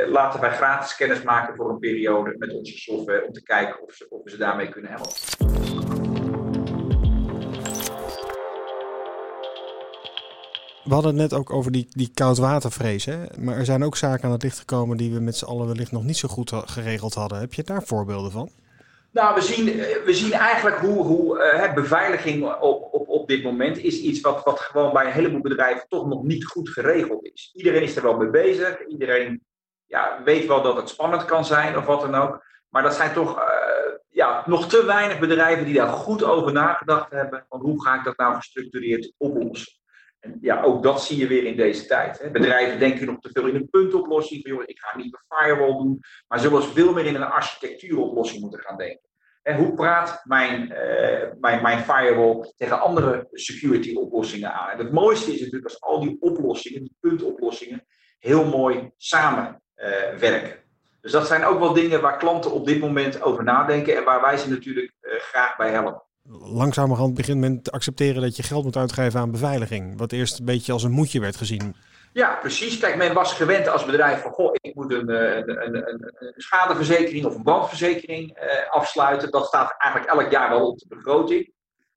laten 0.08 0.40
wij 0.40 0.50
gratis 0.50 0.96
kennis 0.96 1.22
maken 1.22 1.56
voor 1.56 1.70
een 1.70 1.78
periode 1.78 2.34
met 2.38 2.54
onze 2.54 2.78
software 2.78 3.26
om 3.26 3.32
te 3.32 3.42
kijken 3.42 3.82
of, 3.82 3.92
ze, 3.92 4.06
of 4.08 4.24
we 4.24 4.30
ze 4.30 4.36
daarmee 4.36 4.68
kunnen 4.68 4.90
helpen. 4.90 5.12
We 10.84 10.94
hadden 10.94 11.10
het 11.10 11.30
net 11.30 11.40
ook 11.40 11.52
over 11.52 11.72
die, 11.72 11.86
die 11.90 12.10
koudwatervrees. 12.14 13.04
Hè? 13.04 13.18
Maar 13.38 13.56
er 13.56 13.64
zijn 13.64 13.84
ook 13.84 13.96
zaken 13.96 14.24
aan 14.24 14.32
het 14.32 14.42
licht 14.42 14.58
gekomen 14.58 14.96
die 14.96 15.12
we 15.12 15.20
met 15.20 15.36
z'n 15.36 15.44
allen 15.44 15.66
wellicht 15.66 15.92
nog 15.92 16.04
niet 16.04 16.16
zo 16.16 16.28
goed 16.28 16.52
geregeld 16.54 17.14
hadden. 17.14 17.40
Heb 17.40 17.54
je 17.54 17.62
daar 17.62 17.82
voorbeelden 17.82 18.30
van? 18.30 18.50
Nou, 19.14 19.34
we 19.34 19.40
zien, 19.40 19.64
we 20.04 20.14
zien 20.14 20.32
eigenlijk 20.32 20.76
hoe, 20.76 21.02
hoe 21.02 21.52
uh, 21.52 21.74
beveiliging 21.74 22.54
op, 22.54 22.88
op, 22.92 23.08
op 23.08 23.28
dit 23.28 23.42
moment 23.42 23.78
is 23.78 24.00
iets 24.00 24.20
wat, 24.20 24.44
wat 24.44 24.60
gewoon 24.60 24.92
bij 24.92 25.04
een 25.04 25.12
heleboel 25.12 25.40
bedrijven 25.40 25.88
toch 25.88 26.06
nog 26.06 26.22
niet 26.22 26.44
goed 26.44 26.68
geregeld 26.68 27.24
is. 27.24 27.50
Iedereen 27.54 27.82
is 27.82 27.96
er 27.96 28.02
wel 28.02 28.16
mee 28.16 28.30
bezig. 28.30 28.86
Iedereen 28.86 29.44
ja, 29.86 30.20
weet 30.24 30.46
wel 30.46 30.62
dat 30.62 30.76
het 30.76 30.88
spannend 30.88 31.24
kan 31.24 31.44
zijn 31.44 31.76
of 31.76 31.84
wat 31.84 32.00
dan 32.00 32.14
ook. 32.14 32.44
Maar 32.68 32.82
dat 32.82 32.94
zijn 32.94 33.12
toch 33.12 33.38
uh, 33.38 33.44
ja, 34.08 34.42
nog 34.46 34.68
te 34.68 34.84
weinig 34.84 35.18
bedrijven 35.18 35.64
die 35.64 35.74
daar 35.74 35.88
goed 35.88 36.24
over 36.24 36.52
nagedacht 36.52 37.10
hebben. 37.10 37.46
Van 37.48 37.60
hoe 37.60 37.82
ga 37.82 37.94
ik 37.94 38.04
dat 38.04 38.16
nou 38.16 38.34
gestructureerd 38.34 39.12
oplossen? 39.16 39.72
Ja, 40.40 40.62
ook 40.62 40.82
dat 40.82 41.04
zie 41.04 41.18
je 41.18 41.26
weer 41.26 41.44
in 41.44 41.56
deze 41.56 41.86
tijd. 41.86 42.18
Hè. 42.18 42.30
Bedrijven 42.30 42.78
denken 42.78 43.06
nog 43.06 43.20
te 43.20 43.30
veel 43.32 43.46
in 43.46 43.54
een 43.54 43.68
puntoplossing. 43.70 44.48
Van, 44.48 44.66
ik 44.66 44.78
ga 44.78 44.96
niet 44.96 45.14
een 45.14 45.36
firewall 45.36 45.72
doen. 45.72 46.00
Maar 46.28 46.38
zullen 46.38 46.62
veel 46.62 46.92
meer 46.92 47.06
in 47.06 47.14
een 47.14 47.22
architectuuroplossing 47.22 48.40
moeten 48.40 48.60
gaan 48.60 48.76
denken. 48.76 49.08
En 49.42 49.56
hoe 49.56 49.74
praat 49.74 50.20
mijn, 50.24 50.72
uh, 50.72 51.32
mijn, 51.40 51.62
mijn 51.62 51.78
firewall 51.78 52.52
tegen 52.56 52.80
andere 52.80 53.28
security 53.32 53.94
oplossingen 53.94 54.52
aan? 54.52 54.70
En 54.70 54.78
het 54.78 54.92
mooiste 54.92 55.32
is 55.32 55.38
natuurlijk 55.38 55.64
als 55.64 55.80
al 55.80 56.00
die 56.00 56.16
oplossingen, 56.20 56.82
die 56.82 56.96
puntoplossingen, 57.00 57.86
heel 58.18 58.44
mooi 58.44 58.90
samenwerken. 58.96 60.48
Uh, 60.48 60.62
dus 61.00 61.12
dat 61.12 61.26
zijn 61.26 61.44
ook 61.44 61.58
wel 61.58 61.72
dingen 61.72 62.00
waar 62.00 62.18
klanten 62.18 62.52
op 62.52 62.66
dit 62.66 62.80
moment 62.80 63.22
over 63.22 63.44
nadenken 63.44 63.96
en 63.96 64.04
waar 64.04 64.20
wij 64.20 64.36
ze 64.36 64.50
natuurlijk 64.50 64.92
uh, 65.00 65.12
graag 65.12 65.56
bij 65.56 65.70
helpen 65.70 66.02
langzamerhand 66.30 67.14
begint 67.14 67.40
men 67.40 67.62
te 67.62 67.70
accepteren 67.70 68.22
dat 68.22 68.36
je 68.36 68.42
geld 68.42 68.64
moet 68.64 68.76
uitgeven 68.76 69.20
aan 69.20 69.30
beveiliging. 69.30 69.98
Wat 69.98 70.12
eerst 70.12 70.38
een 70.38 70.44
beetje 70.44 70.72
als 70.72 70.82
een 70.82 70.90
moedje 70.90 71.20
werd 71.20 71.36
gezien. 71.36 71.76
Ja, 72.12 72.34
precies. 72.34 72.78
Kijk, 72.78 72.96
men 72.96 73.14
was 73.14 73.32
gewend 73.32 73.68
als 73.68 73.84
bedrijf 73.84 74.22
van, 74.22 74.32
goh, 74.32 74.54
ik 74.60 74.74
moet 74.74 74.92
een, 74.92 75.08
een, 75.08 75.48
een, 75.66 76.12
een 76.18 76.32
schadeverzekering 76.36 77.24
of 77.24 77.34
een 77.34 77.42
brandverzekering 77.42 78.36
eh, 78.36 78.70
afsluiten. 78.70 79.30
Dat 79.30 79.46
staat 79.46 79.74
eigenlijk 79.78 80.12
elk 80.12 80.30
jaar 80.30 80.48
wel 80.48 80.68
op 80.68 80.78
de 80.78 80.86
begroting. 80.88 81.52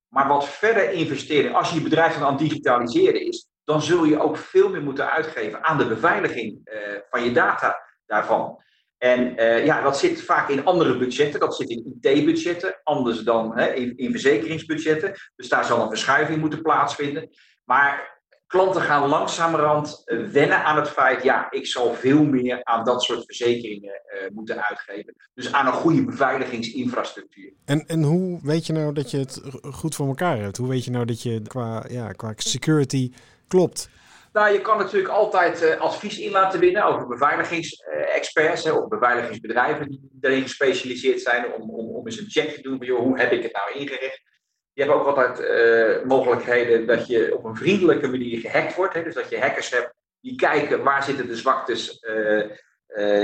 Maar 0.07 0.27
wat 0.27 0.47
verder 0.47 0.91
investeren, 0.91 1.53
als 1.53 1.69
je 1.69 1.75
je 1.75 1.81
bedrijf 1.81 2.13
dan 2.13 2.23
aan 2.23 2.29
het 2.33 2.39
digitaliseren 2.39 3.25
is, 3.25 3.47
dan 3.63 3.81
zul 3.81 4.03
je 4.03 4.21
ook 4.21 4.37
veel 4.37 4.69
meer 4.69 4.83
moeten 4.83 5.11
uitgeven 5.11 5.63
aan 5.63 5.77
de 5.77 5.87
beveiliging 5.87 6.59
uh, 6.63 6.73
van 7.09 7.23
je 7.23 7.31
data 7.31 7.81
daarvan. 8.05 8.61
En 8.97 9.33
uh, 9.39 9.65
ja, 9.65 9.81
dat 9.81 9.97
zit 9.97 10.21
vaak 10.21 10.49
in 10.49 10.65
andere 10.65 10.97
budgetten. 10.97 11.39
Dat 11.39 11.55
zit 11.55 11.69
in 11.69 11.99
IT-budgetten, 12.01 12.79
anders 12.83 13.19
dan 13.19 13.57
hè, 13.57 13.73
in, 13.73 13.97
in, 13.97 14.11
verzekeringsbudgetten. 14.11 15.13
Dus 15.35 15.49
daar 15.49 15.65
zal 15.65 15.81
een 15.81 15.89
verschuiving 15.89 16.39
moeten 16.39 16.61
plaatsvinden. 16.61 17.29
Maar 17.63 18.19
klanten 18.47 18.81
gaan 18.81 19.09
langzamerhand 19.09 20.01
wennen 20.31 20.63
aan 20.63 20.75
het 20.75 20.89
feit, 20.89 21.23
ja, 21.23 21.51
ik 21.51 21.67
zal 21.67 21.93
veel 21.93 22.23
meer 22.23 22.63
aan 22.63 22.83
dat 22.83 23.03
soort 23.03 23.25
verzekeringen 23.25 24.01
uh, 24.05 24.29
moeten 24.33 24.67
uitgeven. 24.67 25.15
Dus 25.33 25.53
aan 25.53 25.67
een 25.67 25.73
goede 25.73 26.05
beveiligingsinfrastructuur. 26.05 27.51
En, 27.65 27.85
en 27.85 28.03
hoe 28.03 28.39
weet 28.43 28.65
je 28.65 28.73
nou 28.73 28.93
dat 28.93 29.11
je 29.11 29.17
het 29.17 29.41
goed 29.61 29.95
voor 29.95 30.07
elkaar 30.07 30.37
hebt? 30.37 30.57
Hoe 30.57 30.69
weet 30.69 30.85
je 30.85 30.91
nou 30.91 31.05
dat 31.05 31.21
je 31.21 31.41
qua, 31.41 31.85
ja, 31.89 32.11
qua 32.11 32.33
security 32.35 33.11
klopt? 33.47 33.89
Nou, 34.37 34.51
je 34.51 34.61
kan 34.61 34.77
natuurlijk 34.77 35.13
altijd 35.13 35.63
uh, 35.63 35.79
advies 35.79 36.19
in 36.19 36.31
laten 36.31 36.59
winnen 36.59 36.83
over 36.83 37.07
beveiligingsexperts 37.07 38.65
uh, 38.65 38.75
of 38.75 38.87
beveiligingsbedrijven 38.87 39.89
die 39.89 40.09
daarin 40.11 40.41
gespecialiseerd 40.41 41.21
zijn 41.21 41.53
om, 41.53 41.69
om, 41.69 41.95
om 41.95 42.05
eens 42.05 42.19
een 42.19 42.29
check 42.29 42.49
te 42.49 42.61
doen 42.61 42.77
van 42.77 42.87
joh, 42.87 42.99
hoe 42.99 43.19
heb 43.19 43.31
ik 43.31 43.43
het 43.43 43.53
nou 43.53 43.79
ingericht. 43.79 44.21
Je 44.73 44.83
hebt 44.83 44.93
ook 44.93 45.05
altijd 45.05 45.39
uh, 45.39 46.07
mogelijkheden 46.07 46.87
dat 46.87 47.07
je 47.07 47.35
op 47.37 47.43
een 47.43 47.55
vriendelijke 47.55 48.07
manier 48.07 48.39
gehackt 48.39 48.75
wordt. 48.75 48.93
Hè? 48.93 49.03
Dus 49.03 49.13
dat 49.13 49.29
je 49.29 49.39
hackers 49.39 49.69
hebt 49.69 49.93
die 50.21 50.35
kijken 50.35 50.83
waar 50.83 51.03
zitten 51.03 51.27
de 51.27 51.35
zwaktes 51.35 52.05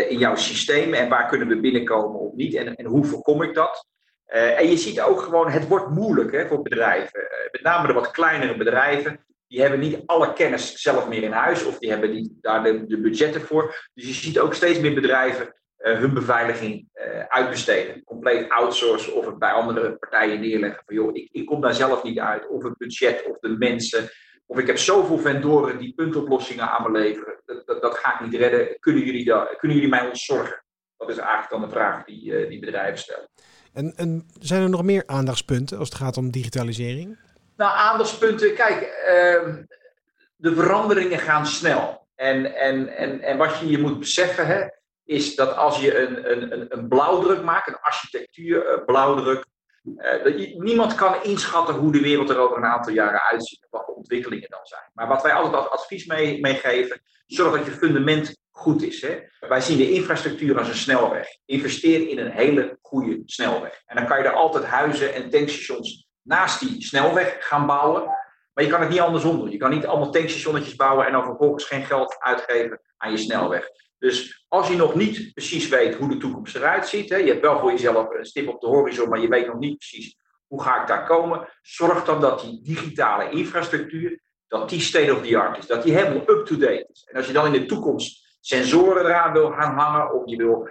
in 0.08 0.18
jouw 0.18 0.36
systeem 0.36 0.94
en 0.94 1.10
waar 1.10 1.28
kunnen 1.28 1.48
we 1.48 1.60
binnenkomen 1.60 2.20
of 2.20 2.34
niet 2.34 2.56
en, 2.56 2.76
en 2.76 2.86
hoe 2.86 3.06
voorkom 3.06 3.42
ik 3.42 3.54
dat. 3.54 3.88
en 4.26 4.70
je 4.70 4.78
ziet 4.78 5.02
ook 5.02 5.22
gewoon, 5.22 5.50
het 5.50 5.68
wordt 5.68 5.90
moeilijk 5.90 6.32
hè, 6.32 6.48
voor 6.48 6.62
bedrijven. 6.62 7.28
met 7.52 7.62
name 7.62 7.88
de 7.88 7.94
wat 7.94 8.12
kleinere 8.12 8.58
bedrijven 8.58 9.26
die 9.54 9.62
hebben 9.62 9.80
niet 9.80 10.02
alle 10.06 10.34
kennis 10.34 10.74
zelf 10.74 11.08
meer 11.08 11.24
in 11.24 11.32
huis 11.32 11.66
of 11.66 11.78
die 11.78 11.90
hebben 11.90 12.12
niet 12.12 12.32
daar 12.42 12.64
de, 12.64 12.86
de 12.86 13.02
budgetten 13.02 13.42
voor. 13.42 13.90
Dus 13.94 14.08
je 14.08 14.14
ziet 14.14 14.40
ook 14.40 14.54
steeds 14.54 14.80
meer 14.80 14.94
bedrijven 14.94 15.54
uh, 15.80 15.98
hun 16.00 16.14
beveiliging 16.14 16.90
uh, 16.94 17.20
uitbesteden. 17.28 18.04
Compleet 18.04 18.50
outsourcen 18.50 19.16
of 19.16 19.26
het 19.26 19.40
bij 19.40 19.52
andere 19.52 19.98
partijen 19.98 20.40
neerleggen. 20.40 20.84
Van 20.86 20.96
joh, 20.96 21.16
ik, 21.16 21.30
ik 21.32 21.46
kom 21.46 21.62
daar 21.62 21.74
zelf 21.74 22.04
niet 22.04 22.20
uit. 22.20 22.50
Of 22.50 22.64
het 22.64 22.78
budget 22.78 23.26
of 23.30 23.40
de 23.40 23.50
mensen. 23.50 24.10
Of 24.46 24.60
ik 24.60 24.68
heb 24.68 24.78
zoveel 24.78 25.18
vendoren 25.18 25.78
die 25.78 25.94
puntoplossingen 25.94 26.70
aan 26.70 26.92
me 26.92 27.00
leveren. 27.00 27.42
Dat, 27.46 27.66
dat, 27.66 27.82
dat 27.82 27.98
ga 27.98 28.14
ik 28.14 28.26
niet 28.26 28.40
redden. 28.40 28.80
Kunnen 28.80 29.04
jullie, 29.04 29.26
dat, 29.26 29.56
kunnen 29.58 29.78
jullie 29.78 29.92
mij 29.92 30.08
ontzorgen? 30.08 30.64
Dat 30.98 31.10
is 31.10 31.18
eigenlijk 31.18 31.50
dan 31.50 31.62
de 31.62 31.70
vraag 31.70 32.04
die, 32.04 32.48
die 32.48 32.60
bedrijven 32.60 32.98
stellen. 32.98 33.30
En, 33.74 33.94
en, 33.96 34.26
zijn 34.40 34.62
er 34.64 34.70
nog 34.70 34.84
meer 34.84 35.04
aandachtspunten 35.06 35.78
als 35.78 35.90
het 35.90 35.98
gaat 35.98 36.18
om 36.18 36.32
digitalisering? 36.32 37.18
Nou, 37.56 37.78
aandachtspunten, 37.78 38.56
kijk, 38.56 38.82
ehm, 38.82 39.64
de 40.36 40.56
veranderingen 40.56 41.20
gaan 41.20 41.46
snel. 41.46 42.08
En, 42.16 42.56
en, 42.56 42.88
en, 42.88 43.22
en 43.22 43.38
wat 43.38 43.58
je 43.60 43.68
je 43.70 43.78
moet 43.78 44.00
beseffen, 44.00 44.48
hè, 44.48 44.68
is 45.06 45.36
dat 45.36 45.56
als 45.56 45.80
je 45.80 45.98
een, 45.98 46.32
een, 46.32 46.66
een 46.70 46.88
blauwdruk 46.88 47.44
maakt, 47.44 47.68
een 47.68 47.80
architectuur 47.82 48.84
blauwdruk, 48.86 49.46
uh, 49.84 50.58
niemand 50.58 50.96
kan 50.96 51.24
inschatten 51.24 51.76
hoe 51.76 51.92
de 51.92 52.02
wereld 52.02 52.30
er 52.30 52.38
over 52.38 52.58
een 52.58 52.66
aantal 52.66 52.94
jaren 52.94 53.22
uitziet, 53.22 53.68
wat 53.70 53.86
de 53.86 53.96
ontwikkelingen 53.96 54.50
dan 54.50 54.60
zijn. 54.64 54.90
Maar 54.94 55.08
wat 55.08 55.22
wij 55.22 55.34
altijd 55.34 55.56
als 55.56 55.70
advies 55.70 56.06
meegeven, 56.06 57.02
zorg 57.26 57.58
dat 57.58 57.66
je 57.66 57.72
fundament 57.72 58.38
goed 58.52 58.84
is. 58.84 59.02
Hè? 59.02 59.20
Wij 59.40 59.62
zien 59.62 59.78
de 59.78 59.92
infrastructuur 59.92 60.58
als 60.58 60.68
een 60.68 60.76
snelweg. 60.76 61.28
Investeer 61.46 62.08
in 62.10 62.20
een 62.20 62.32
hele 62.32 62.78
goede 62.82 63.22
snelweg. 63.26 63.82
En 63.86 63.96
dan 63.96 64.08
kan 64.08 64.18
je 64.18 64.24
er 64.24 64.34
altijd 64.34 64.64
huizen 64.64 65.14
en 65.14 65.30
tankstations 65.30 66.08
naast 66.24 66.60
die 66.60 66.84
snelweg 66.84 67.38
gaan 67.40 67.66
bouwen. 67.66 68.04
Maar 68.54 68.64
je 68.64 68.70
kan 68.70 68.82
het 68.82 68.90
niet 68.90 69.00
andersom 69.00 69.40
doen. 69.40 69.52
Je 69.52 69.58
kan 69.58 69.70
niet 69.70 69.86
allemaal 69.86 70.12
tankstationnetjes 70.12 70.76
bouwen 70.76 71.06
en 71.06 71.12
dan 71.12 71.24
vervolgens 71.24 71.66
geen 71.66 71.86
geld 71.86 72.16
uitgeven 72.20 72.82
aan 72.98 73.12
je 73.12 73.18
snelweg. 73.18 73.70
Dus 73.98 74.46
als 74.48 74.68
je 74.68 74.76
nog 74.76 74.96
niet 74.96 75.34
precies 75.34 75.68
weet 75.68 75.96
hoe 75.96 76.10
de 76.10 76.18
toekomst 76.18 76.56
eruit 76.56 76.88
ziet, 76.88 77.10
hè, 77.10 77.16
je 77.16 77.28
hebt 77.28 77.42
wel 77.42 77.60
voor 77.60 77.72
jezelf 77.72 78.10
een 78.10 78.26
stip 78.26 78.48
op 78.48 78.62
de 78.62 78.68
horizon, 78.68 79.10
maar 79.10 79.20
je 79.20 79.28
weet 79.28 79.48
nog 79.48 79.60
niet 79.60 79.78
precies 79.78 80.18
hoe 80.48 80.64
ga 80.64 80.82
ik 80.82 80.88
daar 80.88 81.06
komen, 81.06 81.48
zorg 81.62 82.04
dan 82.04 82.22
dat 82.22 82.42
die 82.42 82.62
digitale 82.64 83.30
infrastructuur, 83.30 84.22
dat 84.48 84.70
die 84.70 84.82
state 84.82 85.16
of 85.16 85.22
the 85.22 85.38
art 85.38 85.58
is, 85.58 85.68
dat 85.68 85.84
die 85.84 85.94
helemaal 85.94 86.30
up-to-date 86.30 86.88
is. 86.92 87.08
En 87.10 87.18
als 87.18 87.28
je 87.28 87.34
dan 87.34 87.46
in 87.46 87.62
de 87.62 87.66
toekomst 87.66 88.38
sensoren 88.40 89.06
eraan 89.06 89.34
wil 89.34 89.52
gaan 89.52 89.78
hangen, 89.78 90.14
of 90.14 90.22
je 90.26 90.36
wil 90.36 90.70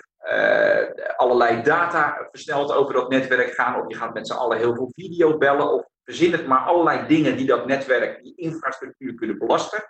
allerlei 1.17 1.63
data 1.63 2.29
versneld 2.31 2.73
over 2.73 2.95
dat 2.95 3.09
netwerk 3.09 3.55
gaan, 3.55 3.81
of 3.81 3.89
je 3.89 3.97
gaat 3.97 4.15
met 4.15 4.27
z'n 4.27 4.33
allen 4.33 4.59
heel 4.59 4.75
veel 4.75 4.91
video 4.93 5.39
bellen, 5.39 5.73
of 5.73 5.85
verzin 6.05 6.33
het 6.33 6.47
maar 6.47 6.61
allerlei 6.61 7.07
dingen 7.07 7.37
die 7.37 7.47
dat 7.47 7.67
netwerk, 7.67 8.23
die 8.23 8.37
infrastructuur 8.37 9.15
kunnen 9.15 9.39
belasten, 9.39 9.85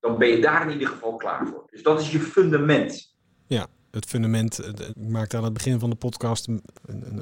dan 0.00 0.18
ben 0.18 0.28
je 0.28 0.40
daar 0.40 0.62
in 0.62 0.72
ieder 0.72 0.88
geval 0.88 1.16
klaar 1.16 1.46
voor. 1.46 1.62
Dus 1.70 1.82
dat 1.82 2.00
is 2.00 2.12
je 2.12 2.20
fundament. 2.20 3.16
Ja, 3.46 3.66
het 3.90 4.06
fundament. 4.06 4.58
Ik 4.96 5.08
maakte 5.08 5.36
aan 5.36 5.44
het 5.44 5.52
begin 5.52 5.78
van 5.78 5.90
de 5.90 5.96
podcast 5.96 6.46
een, 6.46 6.62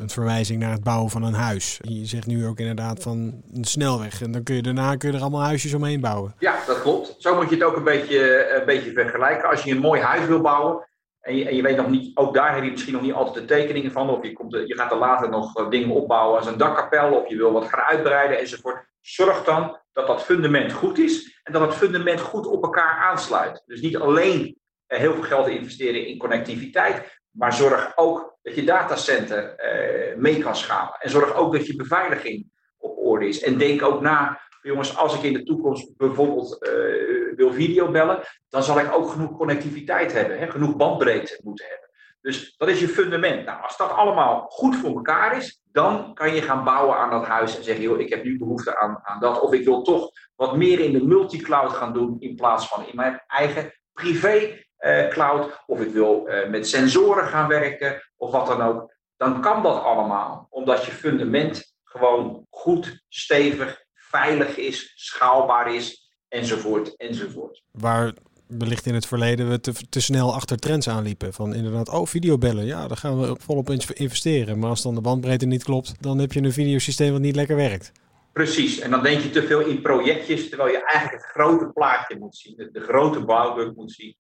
een, 0.01 0.11
verwijzing 0.11 0.61
naar 0.61 0.73
het 0.73 0.83
bouwen 0.83 1.11
van 1.11 1.23
een 1.23 1.35
huis. 1.35 1.79
Je 1.83 2.07
zegt 2.07 2.27
nu 2.27 2.47
ook 2.47 2.59
inderdaad 2.59 3.03
van 3.03 3.43
een 3.53 3.65
snelweg. 3.65 4.23
En 4.23 4.33
dan 4.33 4.43
kun 4.43 4.55
je 4.55 4.63
daarna 4.63 4.97
kun 4.97 5.09
je 5.11 5.17
er 5.17 5.23
allemaal 5.23 5.43
huisjes 5.43 5.75
omheen 5.75 6.01
bouwen. 6.01 6.35
Ja, 6.39 6.59
dat 6.67 6.83
klopt. 6.83 7.15
Zo 7.19 7.35
moet 7.35 7.49
je 7.49 7.55
het 7.55 7.65
ook 7.65 7.77
een 7.77 7.85
beetje, 7.85 8.51
een 8.59 8.67
beetje 8.67 8.93
vergelijken. 8.93 9.51
Als 9.51 9.63
je 9.63 9.71
een 9.71 9.79
mooi 9.79 10.01
huis 10.01 10.27
wil 10.27 10.41
bouwen. 10.41 10.87
En 11.29 11.37
je, 11.37 11.55
je 11.55 11.63
weet 11.63 11.77
nog 11.77 11.89
niet, 11.89 12.17
ook 12.17 12.35
daar 12.35 12.55
heb 12.55 12.65
je 12.65 12.71
misschien 12.71 12.93
nog 12.93 13.03
niet 13.03 13.13
altijd 13.13 13.49
de 13.49 13.55
tekeningen 13.55 13.93
van. 13.93 14.11
Of 14.11 14.25
je, 14.25 14.33
komt, 14.33 14.53
je 14.53 14.75
gaat 14.75 14.93
er 14.93 14.99
later 14.99 15.29
nog 15.29 15.69
dingen 15.69 15.91
opbouwen 15.91 16.39
als 16.39 16.47
een 16.47 16.59
dakkapel. 16.59 17.21
Of 17.21 17.29
je 17.29 17.37
wil 17.37 17.53
wat 17.53 17.69
gaan 17.69 17.85
uitbreiden 17.85 18.39
enzovoort. 18.39 18.87
Zorg 19.01 19.45
dan 19.45 19.81
dat 19.93 20.07
dat 20.07 20.23
fundament 20.23 20.73
goed 20.73 20.99
is 20.99 21.41
en 21.43 21.53
dat 21.53 21.63
het 21.63 21.75
fundament 21.75 22.21
goed 22.21 22.47
op 22.47 22.63
elkaar 22.63 23.09
aansluit. 23.11 23.63
Dus 23.67 23.81
niet 23.81 23.97
alleen 23.97 24.59
eh, 24.87 24.99
heel 24.99 25.13
veel 25.13 25.23
geld 25.23 25.49
investeren 25.49 26.07
in 26.07 26.19
connectiviteit, 26.19 27.21
maar 27.31 27.53
zorg 27.53 27.93
ook 27.97 28.37
dat 28.43 28.55
je 28.55 28.65
datacenter 28.65 29.55
eh, 29.55 30.17
mee 30.17 30.39
kan 30.39 30.57
schalen. 30.57 30.97
En 30.99 31.11
zorg 31.11 31.35
ook 31.35 31.53
dat 31.53 31.67
je 31.67 31.77
beveiliging 31.77 32.47
op 32.79 32.99
orde 32.99 33.29
is. 33.29 33.43
En 33.43 33.59
denk 33.59 33.83
ook 33.83 34.01
na, 34.01 34.41
jongens, 34.63 34.97
als 34.97 35.15
ik 35.15 35.23
in 35.23 35.33
de 35.33 35.43
toekomst 35.43 35.97
bijvoorbeeld 35.97 36.59
uh, 36.61 37.37
wil 37.37 37.53
videobellen, 37.53 38.21
dan 38.49 38.63
zal 38.63 38.79
ik 38.79 38.93
ook 38.93 39.11
genoeg 39.11 39.37
connectiviteit 39.37 40.13
hebben, 40.13 40.39
hè, 40.39 40.51
genoeg 40.51 40.77
bandbreedte 40.77 41.41
moeten 41.43 41.67
hebben. 41.69 41.89
Dus 42.21 42.55
dat 42.57 42.69
is 42.69 42.81
je 42.81 42.89
fundament. 42.89 43.45
Nou, 43.45 43.63
als 43.63 43.77
dat 43.77 43.91
allemaal 43.91 44.47
goed 44.49 44.77
voor 44.77 44.91
elkaar 44.91 45.37
is, 45.37 45.63
dan 45.65 46.15
kan 46.15 46.35
je 46.35 46.43
gaan 46.43 46.65
bouwen 46.65 46.97
aan 46.97 47.11
dat 47.11 47.27
huis 47.27 47.57
en 47.57 47.65
zeggen, 47.65 47.85
joh, 47.85 48.01
ik 48.01 48.09
heb 48.09 48.25
nu 48.25 48.39
behoefte 48.39 48.79
aan, 48.79 49.01
aan 49.03 49.21
dat. 49.21 49.41
Of 49.41 49.53
ik 49.53 49.65
wil 49.65 49.83
toch 49.83 50.11
wat 50.37 50.57
meer 50.57 50.81
in 50.81 50.93
de 50.93 51.05
multi-cloud 51.05 51.73
gaan 51.73 51.93
doen 51.93 52.17
in 52.21 52.35
plaats 52.35 52.69
van 52.69 52.87
in 52.87 52.97
mijn 52.97 53.23
eigen 53.27 53.73
privé 53.93 54.65
uh, 54.79 55.09
cloud. 55.09 55.63
Of 55.67 55.81
ik 55.81 55.91
wil 55.91 56.29
uh, 56.29 56.49
met 56.49 56.69
sensoren 56.69 57.27
gaan 57.27 57.49
werken 57.49 58.03
of 58.17 58.31
wat 58.31 58.47
dan 58.47 58.63
ook. 58.63 58.95
Dan 59.17 59.41
kan 59.41 59.63
dat 59.63 59.83
allemaal, 59.83 60.47
omdat 60.51 60.85
je 60.85 60.93
fundament 60.93 61.75
gewoon 61.85 62.47
goed, 62.51 63.05
stevig, 63.09 63.87
veilig 64.11 64.57
is, 64.57 64.93
schaalbaar 64.95 65.75
is, 65.75 66.11
enzovoort, 66.29 66.97
enzovoort. 66.97 67.63
Waar 67.71 68.13
wellicht 68.47 68.87
in 68.87 68.95
het 68.95 69.07
verleden 69.07 69.49
we 69.49 69.61
te, 69.61 69.73
te 69.89 70.01
snel 70.01 70.35
achter 70.35 70.59
trends 70.59 70.89
aanliepen. 70.89 71.33
Van 71.33 71.55
inderdaad, 71.55 71.89
oh, 71.89 72.07
videobellen, 72.07 72.65
ja, 72.65 72.89
daar 72.89 72.97
gaan 72.97 73.21
we 73.21 73.37
volop 73.41 73.71
in 73.71 73.81
investeren. 73.95 74.59
Maar 74.59 74.71
als 74.71 74.83
dan 74.83 74.95
de 74.95 75.01
bandbreedte 75.01 75.47
niet 75.47 75.65
klopt, 75.65 75.95
dan 76.01 76.19
heb 76.19 76.33
je 76.33 76.43
een 76.43 76.53
videosysteem 76.53 77.13
wat 77.13 77.21
niet 77.21 77.37
lekker 77.37 77.57
werkt. 77.57 77.93
Precies, 78.33 78.79
en 78.79 78.91
dan 78.91 79.03
denk 79.03 79.23
je 79.23 79.31
te 79.31 79.43
veel 79.43 79.61
in 79.61 79.83
projectjes, 79.83 80.49
terwijl 80.49 80.71
je 80.71 80.85
eigenlijk 80.85 81.23
het 81.23 81.33
grote 81.33 81.71
plaatje 81.73 82.19
moet 82.19 82.37
zien, 82.37 82.57
de, 82.57 82.71
de 82.73 82.81
grote 82.81 83.25
bouwdruk 83.25 83.77
moet 83.77 83.93
zien. 83.93 84.17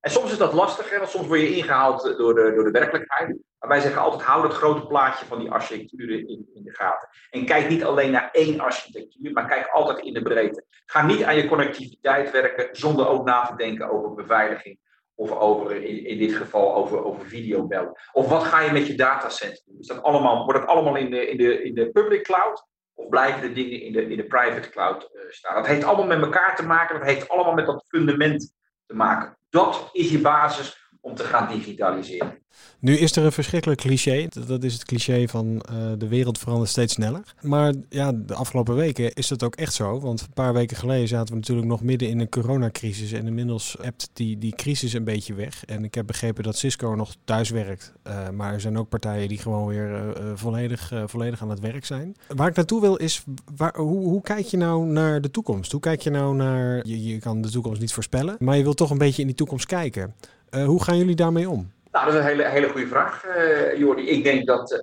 En 0.00 0.10
soms 0.10 0.30
is 0.30 0.38
dat 0.38 0.52
lastig, 0.52 0.90
hè, 0.90 0.98
want 0.98 1.10
soms 1.10 1.26
word 1.26 1.40
je 1.40 1.56
ingehaald 1.56 2.02
door 2.02 2.34
de, 2.34 2.52
door 2.54 2.64
de 2.64 2.70
werkelijkheid. 2.70 3.28
Maar 3.58 3.68
wij 3.68 3.80
zeggen 3.80 4.02
altijd, 4.02 4.22
hou 4.22 4.42
het 4.42 4.52
grote 4.52 4.86
plaatje 4.86 5.26
van 5.26 5.38
die 5.38 5.50
architectuur 5.50 6.10
in, 6.10 6.48
in 6.54 6.62
de 6.62 6.74
gaten. 6.74 7.08
En 7.30 7.44
kijk 7.44 7.68
niet 7.68 7.84
alleen 7.84 8.10
naar 8.10 8.28
één 8.32 8.60
architectuur, 8.60 9.32
maar 9.32 9.46
kijk 9.46 9.66
altijd 9.66 9.98
in 9.98 10.14
de 10.14 10.22
breedte. 10.22 10.64
Ga 10.86 11.06
niet 11.06 11.22
aan 11.22 11.36
je 11.36 11.48
connectiviteit 11.48 12.30
werken 12.30 12.68
zonder 12.72 13.08
ook 13.08 13.24
na 13.24 13.42
te 13.42 13.56
denken 13.56 13.90
over 13.90 14.14
beveiliging. 14.14 14.78
Of 15.14 15.30
over, 15.30 15.76
in, 15.76 16.06
in 16.06 16.18
dit 16.18 16.32
geval 16.32 16.74
over, 16.74 17.04
over 17.04 17.26
videobellen. 17.26 17.92
Of 18.12 18.28
wat 18.28 18.42
ga 18.42 18.60
je 18.60 18.72
met 18.72 18.86
je 18.86 18.94
datacenter 18.94 19.62
doen? 19.64 19.78
Is 19.78 19.86
dat 19.86 20.02
allemaal, 20.02 20.44
wordt 20.44 20.60
het 20.60 20.68
allemaal 20.68 20.96
in 20.96 21.10
de, 21.10 21.28
in, 21.28 21.36
de, 21.36 21.62
in 21.62 21.74
de 21.74 21.90
public 21.90 22.22
cloud? 22.22 22.66
Of 22.94 23.08
blijven 23.08 23.40
de 23.40 23.52
dingen 23.52 23.80
in 23.80 23.92
de, 23.92 24.02
in 24.02 24.16
de 24.16 24.26
private 24.26 24.70
cloud 24.70 25.10
uh, 25.12 25.20
staan? 25.28 25.54
Dat 25.54 25.66
heeft 25.66 25.84
allemaal 25.84 26.06
met 26.06 26.22
elkaar 26.22 26.56
te 26.56 26.66
maken. 26.66 26.98
Dat 26.98 27.08
heeft 27.08 27.28
allemaal 27.28 27.54
met 27.54 27.66
dat 27.66 27.84
fundament 27.88 28.54
te 28.90 28.96
maken. 28.96 29.36
Dat 29.48 29.88
is 29.92 30.10
je 30.10 30.20
basis 30.20 30.79
om 31.00 31.14
te 31.14 31.24
gaan 31.24 31.48
digitaliseren. 31.48 32.38
Nu 32.78 32.96
is 32.96 33.16
er 33.16 33.24
een 33.24 33.32
verschrikkelijk 33.32 33.80
cliché. 33.80 34.26
Dat 34.46 34.64
is 34.64 34.72
het 34.72 34.84
cliché 34.84 35.28
van 35.28 35.46
uh, 35.46 35.92
de 35.98 36.08
wereld 36.08 36.38
verandert 36.38 36.70
steeds 36.70 36.92
sneller. 36.92 37.34
Maar 37.40 37.74
ja, 37.88 38.12
de 38.12 38.34
afgelopen 38.34 38.74
weken 38.74 39.12
is 39.12 39.28
dat 39.28 39.42
ook 39.42 39.56
echt 39.56 39.74
zo. 39.74 40.00
Want 40.00 40.20
een 40.20 40.32
paar 40.34 40.52
weken 40.52 40.76
geleden 40.76 41.08
zaten 41.08 41.28
we 41.28 41.40
natuurlijk 41.40 41.68
nog 41.68 41.82
midden 41.82 42.08
in 42.08 42.20
een 42.20 42.28
coronacrisis. 42.28 43.12
En 43.12 43.26
inmiddels 43.26 43.76
hebt 43.80 44.10
die, 44.12 44.38
die 44.38 44.54
crisis 44.54 44.92
een 44.92 45.04
beetje 45.04 45.34
weg. 45.34 45.64
En 45.64 45.84
ik 45.84 45.94
heb 45.94 46.06
begrepen 46.06 46.42
dat 46.42 46.56
Cisco 46.56 46.94
nog 46.94 47.14
thuis 47.24 47.50
werkt. 47.50 47.92
Uh, 48.06 48.28
maar 48.28 48.52
er 48.52 48.60
zijn 48.60 48.78
ook 48.78 48.88
partijen 48.88 49.28
die 49.28 49.38
gewoon 49.38 49.66
weer 49.66 49.90
uh, 49.90 50.32
volledig, 50.34 50.92
volledig 51.06 51.42
aan 51.42 51.50
het 51.50 51.60
werk 51.60 51.84
zijn. 51.84 52.16
Waar 52.28 52.48
ik 52.48 52.56
naartoe 52.56 52.80
wil 52.80 52.96
is, 52.96 53.24
waar, 53.56 53.76
hoe, 53.76 54.04
hoe 54.04 54.22
kijk 54.22 54.46
je 54.46 54.56
nou 54.56 54.86
naar 54.86 55.20
de 55.20 55.30
toekomst? 55.30 55.72
Hoe 55.72 55.80
kijk 55.80 56.00
je 56.00 56.10
nou 56.10 56.34
naar, 56.34 56.86
je, 56.86 57.04
je 57.04 57.18
kan 57.18 57.40
de 57.40 57.50
toekomst 57.50 57.80
niet 57.80 57.92
voorspellen. 57.92 58.36
Maar 58.38 58.56
je 58.56 58.62
wilt 58.62 58.76
toch 58.76 58.90
een 58.90 58.98
beetje 58.98 59.20
in 59.20 59.28
die 59.28 59.36
toekomst 59.36 59.66
kijken. 59.66 60.14
Hoe 60.50 60.82
gaan 60.82 60.98
jullie 60.98 61.14
daarmee 61.14 61.48
om? 61.48 61.72
Nou, 61.92 62.04
dat 62.04 62.14
is 62.14 62.20
een 62.20 62.26
hele, 62.26 62.48
hele 62.48 62.68
goede 62.68 62.86
vraag, 62.86 63.26
uh, 63.26 63.78
Jordi. 63.78 64.08
Ik 64.08 64.24
denk 64.24 64.46
dat, 64.46 64.72
uh, 64.72 64.80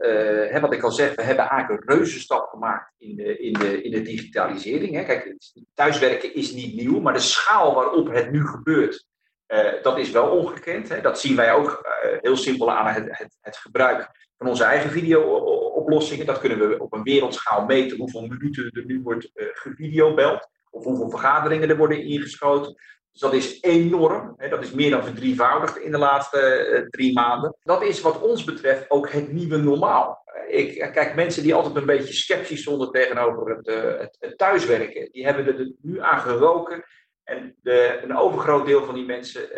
hè, 0.52 0.60
wat 0.60 0.74
ik 0.74 0.84
al 0.84 0.92
zeg, 0.92 1.16
we 1.16 1.22
hebben 1.22 1.50
eigenlijk 1.50 1.84
een 1.84 1.98
reuzenstap 1.98 2.50
gemaakt 2.50 2.94
in 2.98 3.16
de, 3.16 3.40
in 3.40 3.54
de, 3.54 3.82
in 3.82 3.92
de 3.92 4.02
digitalisering. 4.02 4.96
Hè. 4.96 5.04
Kijk, 5.04 5.36
thuiswerken 5.74 6.36
is 6.36 6.52
niet 6.52 6.76
nieuw, 6.76 7.00
maar 7.00 7.14
de 7.14 7.20
schaal 7.20 7.74
waarop 7.74 8.14
het 8.14 8.32
nu 8.32 8.48
gebeurt, 8.48 9.06
uh, 9.48 9.84
dat 9.84 9.98
is 9.98 10.12
wel 10.12 10.28
ongekend. 10.28 10.90
Hè. 10.90 11.02
Dat 11.02 11.20
zien 11.20 11.36
wij 11.36 11.54
ook 11.54 11.88
heel 12.22 12.38
simpel 12.38 12.72
aan 12.72 12.94
het, 12.94 13.18
het, 13.18 13.38
het 13.42 13.58
gebruik 13.58 14.10
van 14.38 14.48
onze 14.48 14.64
eigen 14.64 14.90
video-oplossingen. 14.90 16.26
Dat 16.26 16.40
kunnen 16.40 16.70
we 16.70 16.80
op 16.80 16.94
een 16.94 17.04
wereldschaal 17.04 17.66
meten 17.66 17.98
hoeveel 17.98 18.28
minuten 18.28 18.70
er 18.72 18.86
nu 18.86 19.02
wordt 19.04 19.30
gevideobeld. 19.34 20.48
Of 20.70 20.84
hoeveel 20.84 21.10
vergaderingen 21.10 21.70
er 21.70 21.78
worden 21.78 22.04
ingeschoten. 22.04 22.76
Dus 23.18 23.30
dat 23.30 23.40
is 23.40 23.62
enorm. 23.62 24.34
Hè, 24.38 24.50
dat 24.50 24.64
is 24.64 24.72
meer 24.72 24.90
dan 24.90 25.04
verdrievoudigd 25.04 25.78
in 25.78 25.92
de 25.92 25.98
laatste 25.98 26.68
uh, 26.70 26.90
drie 26.90 27.14
maanden. 27.14 27.56
Dat 27.64 27.84
is 27.84 28.02
wat 28.02 28.22
ons 28.22 28.44
betreft 28.44 28.90
ook 28.90 29.10
het 29.12 29.32
nieuwe 29.32 29.58
normaal. 29.58 30.24
Ik 30.48 30.76
eh, 30.76 30.92
kijk, 30.92 31.16
mensen 31.16 31.44
die 31.44 31.54
altijd 31.54 31.76
een 31.76 31.86
beetje 31.86 32.14
sceptisch 32.14 32.62
stonden 32.62 32.92
tegenover 32.92 33.56
het, 33.56 33.68
uh, 33.68 34.00
het, 34.20 34.38
thuiswerken, 34.38 35.12
die 35.12 35.26
hebben 35.26 35.48
er 35.48 35.72
nu 35.82 36.02
aan 36.02 36.20
geroken. 36.20 36.84
En 37.24 37.56
de, 37.62 38.00
een 38.04 38.18
overgroot 38.18 38.66
deel 38.66 38.86
van 38.86 38.96
die 38.96 39.06
mensen, 39.06 39.50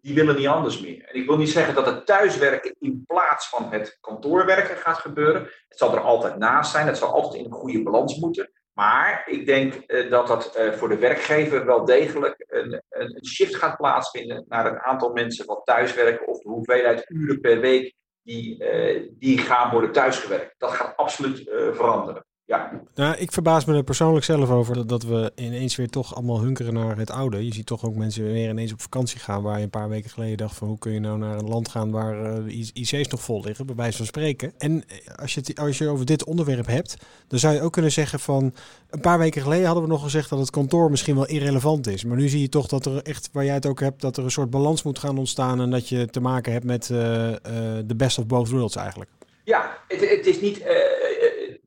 die 0.00 0.14
willen 0.14 0.36
niet 0.36 0.46
anders 0.46 0.80
meer. 0.80 1.04
En 1.04 1.20
ik 1.20 1.26
wil 1.26 1.36
niet 1.36 1.50
zeggen 1.50 1.74
dat 1.74 1.86
het 1.86 2.06
thuiswerken 2.06 2.76
in 2.78 3.04
plaats 3.06 3.48
van 3.48 3.72
het 3.72 3.98
kantoorwerken 4.00 4.76
gaat 4.76 4.98
gebeuren. 4.98 5.42
Het 5.68 5.78
zal 5.78 5.94
er 5.94 6.00
altijd 6.00 6.38
naast 6.38 6.70
zijn, 6.70 6.86
het 6.86 6.98
zal 6.98 7.12
altijd 7.12 7.34
in 7.34 7.44
een 7.44 7.58
goede 7.58 7.82
balans 7.82 8.18
moeten. 8.18 8.50
Maar 8.78 9.22
ik 9.26 9.46
denk 9.46 9.74
uh, 9.86 10.10
dat 10.10 10.26
dat 10.26 10.58
uh, 10.58 10.72
voor 10.72 10.88
de 10.88 10.98
werkgever 10.98 11.66
wel 11.66 11.84
degelijk 11.84 12.44
een, 12.48 12.82
een, 12.88 13.26
shift 13.26 13.56
gaat 13.56 13.76
plaatsvinden 13.76 14.44
naar 14.48 14.64
het 14.64 14.78
aantal 14.78 15.12
mensen 15.12 15.46
wat 15.46 15.60
thuiswerken 15.64 16.26
of 16.26 16.38
de 16.42 16.48
hoeveelheid 16.48 17.10
uren 17.10 17.40
per 17.40 17.60
week 17.60 17.94
die, 18.22 18.64
uh, 18.64 19.08
die 19.12 19.38
gaan 19.38 19.70
worden 19.70 19.92
thuisgewerkt. 19.92 20.54
Dat 20.58 20.70
gaat 20.70 20.96
absoluut 20.96 21.42
veranderen. 21.72 22.26
Ja. 22.48 22.70
Nou, 22.94 23.16
ik 23.16 23.32
verbaas 23.32 23.64
me 23.64 23.74
er 23.74 23.82
persoonlijk 23.82 24.24
zelf 24.24 24.50
over 24.50 24.74
dat, 24.74 24.88
dat 24.88 25.02
we 25.02 25.32
ineens 25.34 25.76
weer 25.76 25.88
toch 25.88 26.14
allemaal 26.14 26.40
hunkeren 26.40 26.74
naar 26.74 26.96
het 26.96 27.10
oude. 27.10 27.44
Je 27.44 27.54
ziet 27.54 27.66
toch 27.66 27.84
ook 27.84 27.94
mensen 27.94 28.24
weer 28.24 28.48
ineens 28.48 28.72
op 28.72 28.80
vakantie 28.80 29.18
gaan 29.18 29.42
waar 29.42 29.56
je 29.56 29.64
een 29.64 29.70
paar 29.70 29.88
weken 29.88 30.10
geleden 30.10 30.36
dacht 30.36 30.56
van 30.56 30.68
hoe 30.68 30.78
kun 30.78 30.92
je 30.92 31.00
nou 31.00 31.18
naar 31.18 31.38
een 31.38 31.48
land 31.48 31.68
gaan 31.68 31.90
waar 31.90 32.38
uh, 32.38 32.44
de 32.44 32.52
IC's 32.72 33.08
nog 33.08 33.20
vol 33.20 33.42
liggen, 33.44 33.66
bij 33.66 33.74
wijze 33.74 33.96
van 33.96 34.06
spreken. 34.06 34.52
En 34.58 34.84
als 35.16 35.34
je, 35.34 35.40
het, 35.40 35.58
als 35.60 35.78
je 35.78 35.88
over 35.88 36.06
dit 36.06 36.24
onderwerp 36.24 36.66
hebt, 36.66 36.96
dan 37.26 37.38
zou 37.38 37.54
je 37.54 37.60
ook 37.60 37.72
kunnen 37.72 37.92
zeggen 37.92 38.20
van 38.20 38.54
een 38.90 39.00
paar 39.00 39.18
weken 39.18 39.42
geleden 39.42 39.66
hadden 39.66 39.84
we 39.84 39.90
nog 39.90 40.02
gezegd 40.02 40.30
dat 40.30 40.38
het 40.38 40.50
kantoor 40.50 40.90
misschien 40.90 41.14
wel 41.14 41.26
irrelevant 41.26 41.86
is. 41.86 42.04
Maar 42.04 42.16
nu 42.16 42.28
zie 42.28 42.40
je 42.40 42.48
toch 42.48 42.66
dat 42.66 42.86
er 42.86 43.02
echt, 43.02 43.28
waar 43.32 43.44
jij 43.44 43.54
het 43.54 43.66
ook 43.66 43.80
hebt, 43.80 44.00
dat 44.00 44.16
er 44.16 44.24
een 44.24 44.30
soort 44.30 44.50
balans 44.50 44.82
moet 44.82 44.98
gaan 44.98 45.18
ontstaan 45.18 45.60
en 45.60 45.70
dat 45.70 45.88
je 45.88 46.06
te 46.06 46.20
maken 46.20 46.52
hebt 46.52 46.64
met 46.64 46.86
de 46.86 47.40
uh, 47.88 47.96
best 47.96 48.18
of 48.18 48.26
both 48.26 48.48
worlds 48.48 48.76
eigenlijk. 48.76 49.10
Ja, 49.44 49.78
het, 49.88 50.10
het 50.10 50.26
is 50.26 50.40
niet. 50.40 50.62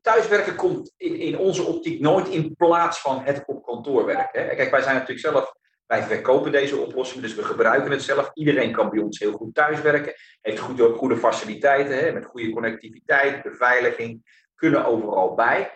Thuiswerken 0.02 0.54
komt 0.54 0.92
in, 0.96 1.16
in 1.16 1.38
onze 1.38 1.62
optiek 1.62 2.00
nooit 2.00 2.28
in 2.28 2.54
plaats 2.56 3.00
van 3.00 3.22
het 3.24 3.42
op 3.46 3.64
kantoor 3.64 4.04
werken. 4.04 4.46
Hè. 4.46 4.54
Kijk, 4.54 4.70
wij 4.70 4.82
zijn 4.82 4.94
natuurlijk 4.94 5.26
zelf. 5.26 5.54
Wij 5.86 6.02
verkopen 6.02 6.52
deze 6.52 6.76
oplossingen, 6.76 7.22
dus 7.22 7.34
we 7.34 7.42
gebruiken 7.42 7.90
het 7.90 8.02
zelf. 8.02 8.30
Iedereen 8.34 8.72
kan 8.72 8.90
bij 8.90 9.00
ons 9.00 9.18
heel 9.18 9.32
goed 9.32 9.54
thuiswerken. 9.54 10.14
Heeft 10.40 10.58
goede, 10.58 10.92
goede 10.92 11.16
faciliteiten, 11.16 11.98
hè, 11.98 12.12
met 12.12 12.24
goede 12.24 12.50
connectiviteit, 12.50 13.42
beveiliging. 13.42 14.40
Kunnen 14.54 14.84
overal 14.84 15.34
bij. 15.34 15.72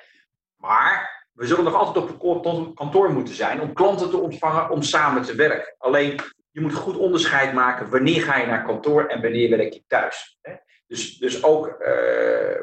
Maar 0.56 1.26
we 1.32 1.46
zullen 1.46 1.64
nog 1.64 1.74
altijd 1.74 2.18
op 2.18 2.74
kantoor 2.74 3.10
moeten 3.10 3.34
zijn 3.34 3.60
om 3.60 3.72
klanten 3.72 4.10
te 4.10 4.16
ontvangen, 4.16 4.70
om 4.70 4.82
samen 4.82 5.22
te 5.22 5.34
werken. 5.34 5.74
Alleen, 5.78 6.20
je 6.50 6.60
moet 6.60 6.74
goed 6.74 6.96
onderscheid 6.96 7.52
maken 7.52 7.90
wanneer 7.90 8.22
ga 8.22 8.38
je 8.38 8.46
naar 8.46 8.64
kantoor 8.64 9.04
en 9.04 9.22
wanneer 9.22 9.50
werk 9.50 9.72
je 9.72 9.84
thuis. 9.86 10.38
Dus, 10.86 11.18
dus 11.18 11.44
ook 11.44 11.76
uh, 11.80 12.60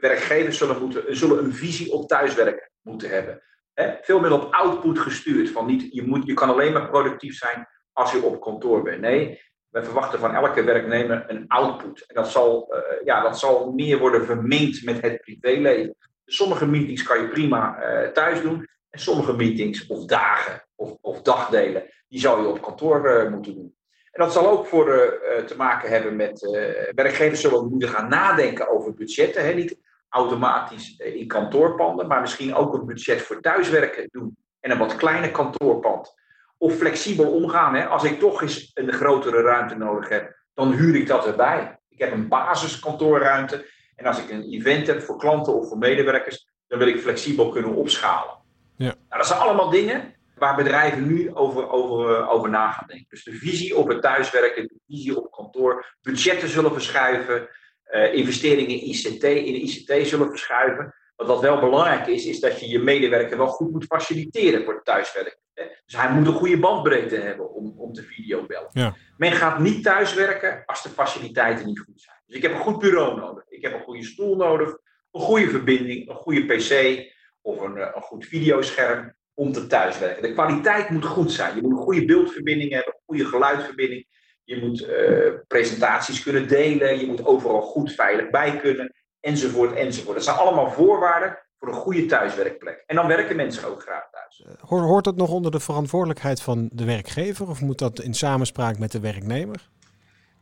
werkgevers 0.00 0.58
zullen, 0.58 0.80
moeten, 0.80 1.16
zullen 1.16 1.44
een 1.44 1.52
visie 1.52 1.92
op 1.92 2.08
thuiswerken 2.08 2.70
moeten 2.82 3.08
hebben. 3.08 3.42
Hè? 3.74 3.94
Veel 4.00 4.20
meer 4.20 4.32
op 4.32 4.52
output 4.52 4.98
gestuurd. 4.98 5.50
Van 5.50 5.66
niet, 5.66 5.94
je, 5.94 6.02
moet, 6.02 6.26
je 6.26 6.34
kan 6.34 6.48
alleen 6.48 6.72
maar 6.72 6.88
productief 6.88 7.36
zijn 7.36 7.68
als 7.92 8.12
je 8.12 8.22
op 8.22 8.40
kantoor 8.40 8.82
bent. 8.82 9.00
Nee, 9.00 9.40
we 9.68 9.84
verwachten 9.84 10.18
van 10.18 10.34
elke 10.34 10.64
werknemer 10.64 11.24
een 11.26 11.44
output. 11.48 12.04
En 12.06 12.14
dat 12.14 12.28
zal, 12.28 12.74
uh, 12.74 13.04
ja, 13.04 13.22
dat 13.22 13.38
zal 13.38 13.72
meer 13.72 13.98
worden 13.98 14.24
vermengd 14.24 14.84
met 14.84 15.00
het 15.00 15.20
privéleven. 15.20 15.96
Sommige 16.24 16.66
meetings 16.66 17.02
kan 17.02 17.20
je 17.20 17.28
prima 17.28 17.78
uh, 17.82 18.08
thuis 18.08 18.40
doen. 18.42 18.68
En 18.90 19.00
sommige 19.00 19.32
meetings 19.32 19.86
of 19.86 20.04
dagen 20.04 20.64
of, 20.74 20.96
of 21.00 21.22
dagdelen, 21.22 21.82
die 22.08 22.20
zou 22.20 22.42
je 22.42 22.48
op 22.48 22.62
kantoor 22.62 23.30
moeten 23.30 23.54
doen. 23.54 23.76
En 24.18 24.24
dat 24.24 24.32
zal 24.32 24.48
ook 24.50 24.66
voor, 24.66 24.88
uh, 24.88 25.44
te 25.44 25.56
maken 25.56 25.90
hebben 25.90 26.16
met 26.16 26.42
uh, 26.42 26.50
werkgevers 26.94 27.40
zullen 27.40 27.68
moeten 27.68 27.88
gaan 27.88 28.08
nadenken 28.08 28.68
over 28.68 28.94
budgetten. 28.94 29.44
Hè? 29.44 29.52
Niet 29.52 29.78
automatisch 30.08 30.96
in 30.96 31.26
kantoorpanden, 31.26 32.06
maar 32.06 32.20
misschien 32.20 32.54
ook 32.54 32.74
een 32.74 32.86
budget 32.86 33.22
voor 33.22 33.40
thuiswerken 33.40 34.08
doen 34.10 34.36
en 34.60 34.70
een 34.70 34.78
wat 34.78 34.96
kleiner 34.96 35.30
kantoorpand. 35.30 36.14
Of 36.56 36.74
flexibel 36.74 37.32
omgaan. 37.32 37.74
Hè? 37.74 37.86
Als 37.86 38.04
ik 38.04 38.18
toch 38.18 38.42
eens 38.42 38.70
een 38.74 38.92
grotere 38.92 39.42
ruimte 39.42 39.76
nodig 39.76 40.08
heb, 40.08 40.36
dan 40.54 40.72
huur 40.72 40.94
ik 40.94 41.06
dat 41.06 41.26
erbij. 41.26 41.78
Ik 41.88 41.98
heb 41.98 42.12
een 42.12 42.28
basiskantoorruimte 42.28 43.66
en 43.96 44.06
als 44.06 44.18
ik 44.18 44.30
een 44.30 44.42
event 44.42 44.86
heb 44.86 45.02
voor 45.02 45.18
klanten 45.18 45.54
of 45.54 45.68
voor 45.68 45.78
medewerkers, 45.78 46.48
dan 46.66 46.78
wil 46.78 46.88
ik 46.88 47.00
flexibel 47.00 47.48
kunnen 47.48 47.74
opschalen. 47.74 48.34
Ja. 48.76 48.84
Nou, 48.84 48.96
dat 49.08 49.26
zijn 49.26 49.40
allemaal 49.40 49.70
dingen 49.70 50.14
waar 50.38 50.56
bedrijven 50.56 51.06
nu 51.06 51.34
over, 51.34 51.70
over, 51.70 52.14
eh, 52.14 52.30
over 52.30 52.50
na 52.50 52.70
gaan 52.70 52.86
denken. 52.86 53.06
Dus 53.08 53.24
de 53.24 53.32
visie 53.32 53.76
op 53.76 53.88
het 53.88 54.02
thuiswerken, 54.02 54.62
de 54.62 54.80
visie 54.86 55.16
op 55.16 55.30
kantoor, 55.30 55.96
budgetten 56.02 56.48
zullen 56.48 56.72
verschuiven, 56.72 57.48
uh, 57.90 58.14
investeringen 58.14 58.80
in 58.80 58.88
ICT, 58.88 59.22
in 59.22 59.62
ICT 59.62 60.08
zullen 60.08 60.28
verschuiven. 60.28 60.94
Want 61.16 61.28
wat 61.28 61.40
wel 61.40 61.60
belangrijk 61.60 62.06
is, 62.06 62.26
is 62.26 62.40
dat 62.40 62.60
je 62.60 62.68
je 62.68 62.78
medewerker 62.78 63.36
wel 63.36 63.46
goed 63.46 63.70
moet 63.70 63.84
faciliteren 63.84 64.64
voor 64.64 64.74
het 64.74 64.84
thuiswerken. 64.84 65.38
Dus 65.84 65.96
hij 65.96 66.10
moet 66.10 66.26
een 66.26 66.32
goede 66.32 66.58
bandbreedte 66.58 67.16
hebben 67.16 67.54
om, 67.54 67.74
om 67.76 67.92
te 67.92 68.02
videobellen. 68.02 68.68
Ja. 68.72 68.94
Men 69.16 69.32
gaat 69.32 69.58
niet 69.58 69.84
thuiswerken 69.84 70.62
als 70.66 70.82
de 70.82 70.88
faciliteiten 70.88 71.66
niet 71.66 71.78
goed 71.78 72.00
zijn. 72.00 72.16
Dus 72.26 72.36
ik 72.36 72.42
heb 72.42 72.52
een 72.52 72.58
goed 72.58 72.78
bureau 72.78 73.20
nodig. 73.20 73.44
Ik 73.48 73.62
heb 73.62 73.72
een 73.72 73.82
goede 73.82 74.04
stoel 74.04 74.36
nodig, 74.36 74.78
een 75.12 75.20
goede 75.20 75.50
verbinding, 75.50 76.08
een 76.08 76.16
goede 76.16 76.44
PC 76.44 77.02
of 77.40 77.60
een, 77.60 77.76
eh, 77.76 77.90
een 77.94 78.02
goed 78.02 78.26
videoscherm 78.26 79.16
om 79.38 79.52
te 79.52 79.66
thuiswerken. 79.66 80.22
De 80.22 80.32
kwaliteit 80.32 80.90
moet 80.90 81.04
goed 81.04 81.32
zijn. 81.32 81.54
Je 81.54 81.62
moet 81.62 81.70
een 81.70 81.84
goede 81.84 82.04
beeldverbinding 82.04 82.72
hebben, 82.72 82.94
een 82.94 83.02
goede 83.06 83.24
geluidsverbinding. 83.24 84.06
Je 84.44 84.60
moet 84.60 84.80
uh, 84.80 85.34
presentaties 85.46 86.22
kunnen 86.22 86.48
delen. 86.48 87.00
Je 87.00 87.06
moet 87.06 87.26
overal 87.26 87.60
goed 87.60 87.92
veilig 87.92 88.30
bij 88.30 88.56
kunnen. 88.56 88.94
Enzovoort, 89.20 89.74
enzovoort. 89.74 90.14
Dat 90.14 90.24
zijn 90.24 90.36
allemaal 90.36 90.70
voorwaarden 90.70 91.38
voor 91.58 91.68
een 91.68 91.74
goede 91.74 92.06
thuiswerkplek. 92.06 92.82
En 92.86 92.96
dan 92.96 93.06
werken 93.06 93.36
mensen 93.36 93.68
ook 93.68 93.82
graag 93.82 94.10
thuis. 94.10 94.44
Eh, 94.46 94.68
hoort 94.68 95.04
dat 95.04 95.16
nog 95.16 95.30
onder 95.30 95.50
de 95.50 95.60
verantwoordelijkheid 95.60 96.42
van 96.42 96.68
de 96.72 96.84
werkgever? 96.84 97.48
Of 97.48 97.60
moet 97.60 97.78
dat 97.78 98.00
in 98.00 98.14
samenspraak 98.14 98.78
met 98.78 98.92
de 98.92 99.00
werknemer? 99.00 99.68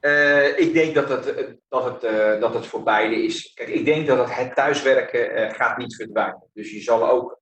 Uh, 0.01 0.59
ik 0.59 0.73
denk 0.73 0.95
dat 0.95 1.09
het, 1.09 1.57
dat, 1.69 1.85
het, 1.85 2.05
uh, 2.13 2.41
dat 2.41 2.55
het 2.55 2.67
voor 2.67 2.83
beide 2.83 3.25
is. 3.25 3.53
Kijk, 3.55 3.69
ik 3.69 3.85
denk 3.85 4.07
dat 4.07 4.19
het, 4.19 4.37
het 4.37 4.55
thuiswerken 4.55 5.55
gaat 5.55 5.79
niet 5.79 5.97
verdwijnen. 5.97 6.51
Dus 6.53 6.71
je 6.71 6.81
zal 6.81 7.11
ook 7.11 7.41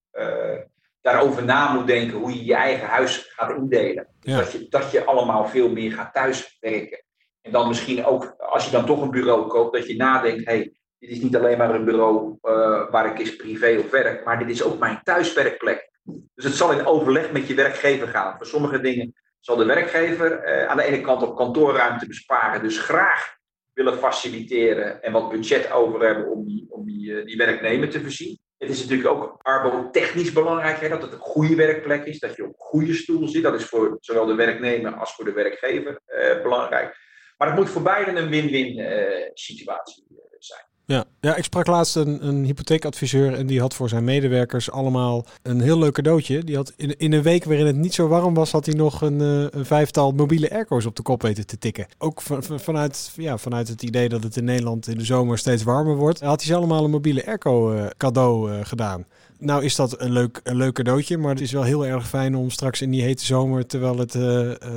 daarover 1.04 1.44
na 1.44 1.72
moet 1.72 1.86
denken 1.86 2.18
hoe 2.18 2.34
je 2.34 2.44
je 2.44 2.54
eigen 2.54 2.86
huis 2.86 3.32
gaat 3.36 3.56
indelen. 3.56 4.06
Dus 4.20 4.36
dat, 4.36 4.52
je, 4.52 4.66
dat 4.68 4.90
je 4.90 5.04
allemaal 5.04 5.46
veel 5.46 5.68
meer 5.68 5.92
gaat 5.92 6.14
thuiswerken. 6.14 7.04
En 7.40 7.52
dan 7.52 7.68
misschien 7.68 8.04
ook, 8.04 8.34
als 8.38 8.64
je 8.64 8.70
dan 8.70 8.86
toch 8.86 9.02
een 9.02 9.10
bureau 9.10 9.46
koopt, 9.46 9.76
dat 9.76 9.86
je 9.86 9.96
nadenkt, 9.96 10.44
hey, 10.44 10.76
dit 10.98 11.10
is 11.10 11.20
niet 11.20 11.36
alleen 11.36 11.58
maar 11.58 11.74
een 11.74 11.84
bureau 11.84 12.38
uh, 12.42 12.90
waar 12.90 13.06
ik 13.06 13.18
eens 13.18 13.36
privé 13.36 13.78
op 13.78 13.90
werk, 13.90 14.24
maar 14.24 14.38
dit 14.38 14.50
is 14.50 14.62
ook 14.62 14.78
mijn 14.78 15.00
thuiswerkplek. 15.02 15.90
Dus 16.34 16.44
het 16.44 16.54
zal 16.54 16.72
in 16.72 16.86
overleg 16.86 17.32
met 17.32 17.46
je 17.46 17.54
werkgever 17.54 18.08
gaan. 18.08 18.36
Voor 18.36 18.46
sommige 18.46 18.80
dingen 18.80 19.14
zal 19.40 19.56
de 19.56 19.64
werkgever 19.64 20.44
uh, 20.44 20.66
aan 20.66 20.76
de 20.76 20.82
ene 20.82 21.00
kant 21.00 21.22
op 21.22 21.36
kantoorruimte 21.36 22.06
besparen, 22.06 22.62
dus 22.62 22.78
graag 22.78 23.36
willen 23.72 23.98
faciliteren 23.98 25.02
en 25.02 25.12
wat 25.12 25.30
budget 25.30 25.72
over 25.72 26.00
hebben 26.00 26.30
om 26.30 26.44
die, 26.44 26.66
om 26.68 26.84
die, 26.84 27.10
uh, 27.10 27.24
die 27.24 27.36
werknemer 27.36 27.88
te 27.88 28.00
voorzien. 28.00 28.38
Het 28.58 28.70
is 28.70 28.80
natuurlijk 28.80 29.08
ook 29.08 29.38
arbotechnisch 29.42 30.32
belangrijk 30.32 30.88
dat 30.88 31.02
het 31.02 31.12
een 31.12 31.18
goede 31.18 31.54
werkplek 31.54 32.04
is, 32.04 32.18
dat 32.18 32.36
je 32.36 32.42
op 32.42 32.48
een 32.48 32.54
goede 32.56 32.94
stoel 32.94 33.28
zit. 33.28 33.42
Dat 33.42 33.54
is 33.54 33.64
voor 33.64 33.96
zowel 34.00 34.26
de 34.26 34.34
werknemer 34.34 34.94
als 34.94 35.14
voor 35.14 35.24
de 35.24 35.32
werkgever 35.32 36.00
uh, 36.06 36.42
belangrijk. 36.42 36.96
Maar 37.36 37.48
het 37.48 37.56
moet 37.56 37.68
voor 37.68 37.82
beiden 37.82 38.16
een 38.16 38.28
win-win 38.28 38.78
uh, 38.78 39.30
situatie 39.32 40.06
uh, 40.10 40.18
zijn. 40.38 40.73
Ja, 40.86 41.04
ja, 41.20 41.36
ik 41.36 41.44
sprak 41.44 41.66
laatst 41.66 41.96
een, 41.96 42.26
een 42.26 42.44
hypotheekadviseur 42.44 43.34
en 43.34 43.46
die 43.46 43.60
had 43.60 43.74
voor 43.74 43.88
zijn 43.88 44.04
medewerkers 44.04 44.70
allemaal 44.70 45.26
een 45.42 45.60
heel 45.60 45.78
leuk 45.78 45.92
cadeautje. 45.92 46.44
Die 46.44 46.56
had 46.56 46.72
in, 46.76 46.96
in 46.98 47.12
een 47.12 47.22
week 47.22 47.44
waarin 47.44 47.66
het 47.66 47.76
niet 47.76 47.94
zo 47.94 48.08
warm 48.08 48.34
was, 48.34 48.52
had 48.52 48.66
hij 48.66 48.74
nog 48.74 49.00
een, 49.00 49.20
een 49.20 49.64
vijftal 49.66 50.12
mobiele 50.12 50.50
airco's 50.50 50.86
op 50.86 50.96
de 50.96 51.02
kop 51.02 51.22
weten 51.22 51.46
te 51.46 51.58
tikken. 51.58 51.86
Ook 51.98 52.22
van, 52.22 52.42
van, 52.42 52.60
vanuit, 52.60 53.12
ja, 53.16 53.38
vanuit 53.38 53.68
het 53.68 53.82
idee 53.82 54.08
dat 54.08 54.22
het 54.22 54.36
in 54.36 54.44
Nederland 54.44 54.88
in 54.88 54.98
de 54.98 55.04
zomer 55.04 55.38
steeds 55.38 55.62
warmer 55.62 55.96
wordt, 55.96 56.20
had 56.20 56.40
hij 56.40 56.50
ze 56.50 56.56
allemaal 56.56 56.84
een 56.84 56.90
mobiele 56.90 57.26
airco 57.26 57.72
uh, 57.72 57.86
cadeau 57.96 58.52
uh, 58.52 58.58
gedaan. 58.62 59.04
Nou 59.44 59.64
is 59.64 59.76
dat 59.76 60.00
een 60.00 60.12
leuk, 60.12 60.40
een 60.42 60.56
leuk 60.56 60.74
cadeautje, 60.74 61.18
maar 61.18 61.30
het 61.30 61.40
is 61.40 61.52
wel 61.52 61.62
heel 61.62 61.86
erg 61.86 62.08
fijn 62.08 62.34
om 62.34 62.50
straks 62.50 62.82
in 62.82 62.90
die 62.90 63.02
hete 63.02 63.24
zomer, 63.24 63.66
terwijl 63.66 63.98
het 63.98 64.14
uh, 64.14 64.22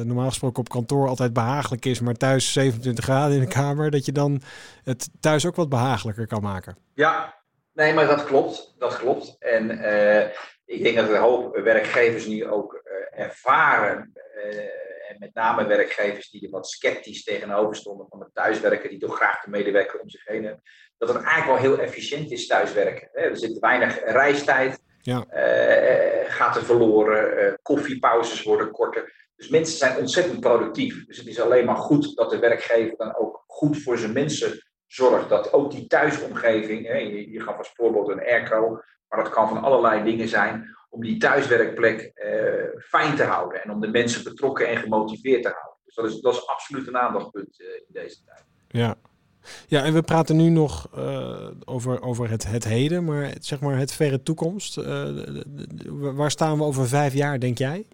normaal 0.03 0.27
gesproken 0.27 0.59
op 0.59 0.69
kantoor 0.69 1.07
altijd 1.07 1.33
behagelijk 1.33 1.85
is, 1.85 1.99
maar 1.99 2.13
thuis 2.13 2.53
27 2.53 3.03
graden 3.03 3.35
in 3.35 3.41
de 3.41 3.47
kamer, 3.47 3.91
dat 3.91 4.05
je 4.05 4.11
dan 4.11 4.41
het 4.83 5.09
thuis 5.19 5.45
ook 5.45 5.55
wat 5.55 5.69
behagelijker 5.69 6.27
kan 6.27 6.41
maken. 6.41 6.77
Ja, 6.93 7.43
nee, 7.73 7.93
maar 7.93 8.07
dat 8.07 8.25
klopt. 8.25 8.75
Dat 8.77 8.97
klopt. 8.97 9.35
En 9.39 9.71
uh, 9.71 10.23
ik 10.65 10.83
denk 10.83 10.95
dat 10.95 11.09
een 11.09 11.21
hoop 11.21 11.55
werkgevers 11.55 12.25
nu 12.25 12.47
ook 12.47 12.81
ervaren, 13.11 14.11
en 15.09 15.15
met 15.19 15.33
name 15.33 15.65
werkgevers 15.65 16.29
die 16.29 16.45
er 16.45 16.49
wat 16.49 16.67
sceptisch 16.67 17.23
tegenover 17.23 17.75
stonden 17.75 18.07
van 18.09 18.19
het 18.19 18.33
thuiswerken, 18.33 18.89
die 18.89 18.99
toch 18.99 19.15
graag 19.15 19.43
de 19.43 19.49
medewerker 19.49 19.99
om 19.99 20.09
zich 20.09 20.25
heen 20.25 20.43
hebben 20.43 20.63
dat 20.97 21.13
het 21.13 21.23
eigenlijk 21.23 21.61
wel 21.61 21.71
heel 21.71 21.83
efficiënt 21.83 22.31
is 22.31 22.47
thuiswerken. 22.47 23.09
Er 23.13 23.37
zit 23.37 23.59
weinig 23.59 23.99
reistijd, 24.05 24.79
ja. 25.01 25.25
uh, 25.33 26.31
gaat 26.33 26.55
er 26.55 26.63
verloren, 26.63 27.43
uh, 27.43 27.53
koffiepauzes 27.61 28.43
worden 28.43 28.71
korter. 28.71 29.29
Dus 29.35 29.49
mensen 29.49 29.77
zijn 29.77 29.97
ontzettend 29.97 30.39
productief. 30.39 31.05
Dus 31.05 31.17
het 31.17 31.27
is 31.27 31.39
alleen 31.39 31.65
maar 31.65 31.75
goed 31.75 32.15
dat 32.15 32.29
de 32.29 32.39
werkgever 32.39 32.97
dan 32.97 33.15
ook 33.15 33.43
goed 33.47 33.81
voor 33.81 33.97
zijn 33.97 34.13
mensen 34.13 34.67
zorgt. 34.85 35.29
Dat 35.29 35.53
ook 35.53 35.71
die 35.71 35.87
thuisomgeving, 35.87 36.87
hè, 36.87 36.97
je, 36.97 37.31
je 37.31 37.39
gaf 37.39 37.57
als 37.57 37.71
voorbeeld 37.73 38.09
een 38.09 38.19
airco, 38.19 38.81
maar 39.07 39.23
dat 39.23 39.33
kan 39.33 39.47
van 39.47 39.63
allerlei 39.63 40.03
dingen 40.03 40.27
zijn, 40.27 40.75
om 40.89 41.01
die 41.01 41.17
thuiswerkplek 41.17 42.11
uh, 42.15 42.79
fijn 42.79 43.15
te 43.15 43.23
houden 43.23 43.63
en 43.63 43.71
om 43.71 43.81
de 43.81 43.87
mensen 43.87 44.23
betrokken 44.23 44.67
en 44.67 44.77
gemotiveerd 44.77 45.43
te 45.43 45.49
houden. 45.49 45.81
Dus 45.85 45.95
dat 45.95 46.05
is, 46.05 46.19
dat 46.19 46.33
is 46.33 46.47
absoluut 46.47 46.87
een 46.87 46.97
aandachtspunt 46.97 47.59
in 47.59 47.85
deze 47.87 48.23
tijd. 48.23 48.45
Ja, 48.67 48.95
ja, 49.67 49.83
en 49.83 49.93
we 49.93 50.01
praten 50.01 50.35
nu 50.35 50.49
nog 50.49 50.89
uh, 50.97 51.47
over, 51.65 52.01
over 52.01 52.29
het, 52.29 52.47
het 52.47 52.63
heden, 52.63 53.03
maar 53.03 53.33
zeg 53.39 53.59
maar 53.59 53.77
het 53.77 53.91
verre 53.91 54.23
toekomst. 54.23 54.77
Uh, 54.77 55.09
waar 55.89 56.31
staan 56.31 56.57
we 56.57 56.63
over 56.63 56.87
vijf 56.87 57.13
jaar, 57.13 57.39
denk 57.39 57.57
jij? 57.57 57.85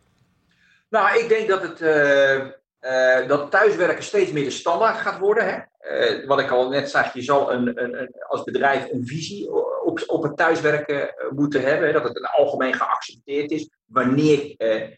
Nou, 0.89 1.19
ik 1.19 1.29
denk 1.29 1.47
dat 1.47 1.61
het 1.61 1.81
uh, 1.81 3.27
dat 3.27 3.51
thuiswerken 3.51 4.03
steeds 4.03 4.31
meer 4.31 4.43
de 4.43 4.49
standaard 4.49 4.97
gaat 4.97 5.19
worden. 5.19 5.45
Hè? 5.45 5.57
Uh, 5.91 6.27
wat 6.27 6.39
ik 6.39 6.51
al 6.51 6.69
net 6.69 6.89
zei, 6.89 7.09
je 7.13 7.21
zal 7.21 7.51
een, 7.51 7.83
een, 7.83 8.13
als 8.27 8.43
bedrijf 8.43 8.91
een 8.91 9.07
visie 9.07 9.53
op, 9.83 10.03
op 10.07 10.23
het 10.23 10.37
thuiswerken 10.37 11.15
moeten 11.35 11.61
hebben. 11.61 11.93
Dat 11.93 12.03
het 12.03 12.17
een 12.17 12.25
algemeen 12.25 12.73
geaccepteerd 12.73 13.51
is. 13.51 13.69
Wanneer, 13.85 14.55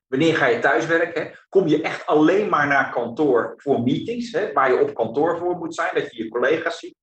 wanneer 0.07 0.35
ga 0.35 0.45
je 0.45 0.59
thuiswerken? 0.59 1.31
Kom 1.49 1.67
je 1.67 1.81
echt 1.81 2.05
alleen 2.05 2.49
maar 2.49 2.67
naar 2.67 2.91
kantoor 2.91 3.53
voor 3.57 3.81
meetings, 3.81 4.31
hè, 4.31 4.53
waar 4.53 4.71
je 4.71 4.81
op 4.81 4.93
kantoor 4.93 5.37
voor 5.37 5.57
moet 5.57 5.75
zijn, 5.75 5.89
dat 5.93 6.15
je 6.15 6.23
je 6.23 6.29
collega's 6.29 6.79
ziet. 6.79 6.95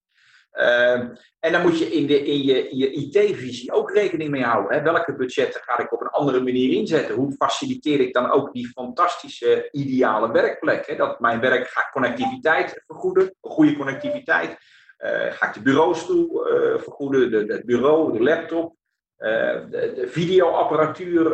Ehm, 0.53 1.09
en 1.41 1.53
dan 1.53 1.62
moet 1.62 1.79
je 1.79 1.85
in, 1.85 2.07
de, 2.07 2.25
in 2.25 2.43
je, 2.43 2.77
je 2.77 2.91
IT-visie 2.91 3.73
ook 3.73 3.91
rekening 3.91 4.31
mee 4.31 4.43
houden. 4.43 4.79
Hè? 4.79 4.83
Welke 4.83 5.15
budgetten 5.15 5.61
ga 5.65 5.79
ik 5.79 5.93
op 5.93 6.01
een 6.01 6.09
andere 6.09 6.41
manier 6.41 6.73
inzetten? 6.73 7.15
Hoe 7.15 7.33
faciliteer 7.33 8.01
ik 8.01 8.12
dan 8.12 8.31
ook 8.31 8.53
die 8.53 8.69
fantastische, 8.69 9.69
ideale 9.71 10.33
werkplek? 10.33 10.87
Hè? 10.87 10.97
Dat 10.97 11.21
mijn 11.21 11.41
werk 11.41 11.69
gaat 11.69 11.91
connectiviteit 11.91 12.83
vergoeden, 12.87 13.35
goede 13.41 13.77
connectiviteit. 13.77 14.57
Uh, 14.99 15.33
ga 15.33 15.47
ik 15.47 15.55
de 15.55 15.62
bureaustoel 15.62 16.47
uh, 16.47 16.79
vergoeden, 16.79 17.31
de, 17.31 17.53
het 17.53 17.65
bureau, 17.65 18.12
de 18.12 18.23
laptop, 18.23 18.75
uh, 19.19 19.29
de, 19.71 19.93
de, 19.95 20.09
videoapparatuur 20.09 21.25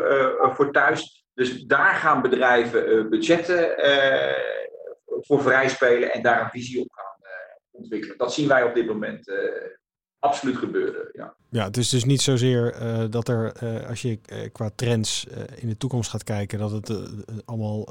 voor 0.55 0.73
thuis. 0.73 1.27
Dus 1.35 1.63
daar 1.63 1.95
gaan 1.95 2.23
bedrijven 2.23 3.11
budgetten 3.11 3.75
voor 5.07 5.43
vrijspelen 5.43 6.13
en 6.13 6.23
daar 6.23 6.41
een 6.41 6.51
visie 6.51 6.81
op 6.81 6.89
gaan 6.91 7.08
ontwikkelen. 7.79 8.19
Dat 8.19 8.35
zien 8.35 8.49
wij 8.49 8.63
op 8.63 8.75
dit 8.75 8.87
moment 8.87 9.29
uh, 9.29 9.37
absoluut 10.19 10.57
gebeuren. 10.57 11.09
Ja, 11.13 11.35
ja 11.49 11.65
het 11.65 11.77
is 11.77 11.89
dus 11.89 12.05
niet 12.05 12.21
zozeer 12.21 12.83
uh, 12.83 13.05
dat 13.11 13.29
er, 13.29 13.63
uh, 13.63 13.89
als 13.89 14.03
je 14.03 14.19
qua 14.53 14.71
trends 14.75 15.27
in 15.57 15.69
de 15.69 15.77
toekomst 15.77 16.11
gaat 16.11 16.25
kijken, 16.25 16.59
dat 16.59 16.71
het 16.71 16.93
allemaal 17.45 17.89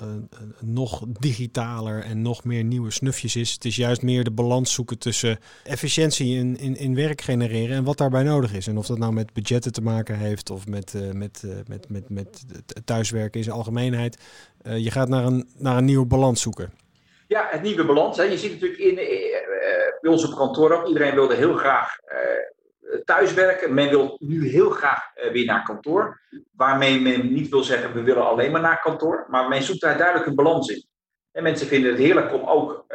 nog 0.61 1.03
digitaler 1.19 2.03
en 2.03 2.21
nog 2.21 2.43
meer 2.43 2.63
nieuwe 2.63 2.91
snufjes 2.91 3.35
is. 3.35 3.51
Het 3.51 3.65
is 3.65 3.75
juist 3.75 4.01
meer 4.01 4.23
de 4.23 4.31
balans 4.31 4.73
zoeken 4.73 4.99
tussen 4.99 5.39
efficiëntie 5.63 6.35
in, 6.35 6.57
in, 6.57 6.75
in 6.75 6.95
werk 6.95 7.21
genereren 7.21 7.75
en 7.75 7.83
wat 7.83 7.97
daarbij 7.97 8.23
nodig 8.23 8.53
is. 8.53 8.67
En 8.67 8.77
of 8.77 8.85
dat 8.85 8.97
nou 8.97 9.13
met 9.13 9.33
budgetten 9.33 9.71
te 9.71 9.81
maken 9.81 10.17
heeft 10.17 10.49
of 10.49 10.67
met, 10.67 10.93
met, 11.13 11.43
met, 11.67 11.89
met, 11.89 12.09
met 12.09 12.45
thuiswerken 12.85 13.39
in 13.39 13.43
zijn 13.43 13.55
algemeenheid. 13.55 14.21
je 14.63 14.91
gaat 14.91 15.09
naar 15.09 15.25
een, 15.25 15.49
naar 15.57 15.77
een 15.77 15.85
nieuwe 15.85 16.05
balans 16.05 16.41
zoeken. 16.41 16.71
Ja, 17.27 17.47
het 17.49 17.61
nieuwe 17.61 17.85
balans. 17.85 18.17
Hè. 18.17 18.23
Je 18.23 18.37
ziet 18.37 18.51
natuurlijk 18.51 18.79
in, 18.79 18.95
bij 20.01 20.11
ons 20.11 20.25
op 20.25 20.37
kantoor 20.37 20.71
ook. 20.71 20.87
Iedereen 20.87 21.15
wilde 21.15 21.35
heel 21.35 21.53
graag 21.53 21.97
uh, 22.05 22.99
thuiswerken. 23.05 23.73
Men 23.73 23.89
wil 23.89 24.17
nu 24.19 24.47
heel 24.47 24.69
graag 24.69 25.11
weer 25.31 25.45
naar 25.45 25.63
kantoor. 25.63 26.21
Waarmee 26.55 27.01
men 27.01 27.33
niet 27.33 27.49
wil 27.49 27.63
zeggen, 27.63 27.93
we 27.93 28.01
willen 28.01 28.25
alleen 28.25 28.51
maar 28.51 28.61
naar 28.61 28.81
kantoor. 28.81 29.25
Maar 29.29 29.47
men 29.47 29.63
zoekt 29.63 29.81
daar 29.81 29.97
duidelijk 29.97 30.27
een 30.27 30.35
balans 30.35 30.69
in. 30.69 30.85
En 31.31 31.43
mensen 31.43 31.67
vinden 31.67 31.91
het 31.91 31.99
heerlijk 31.99 32.33
om 32.33 32.45
ook 32.45 32.85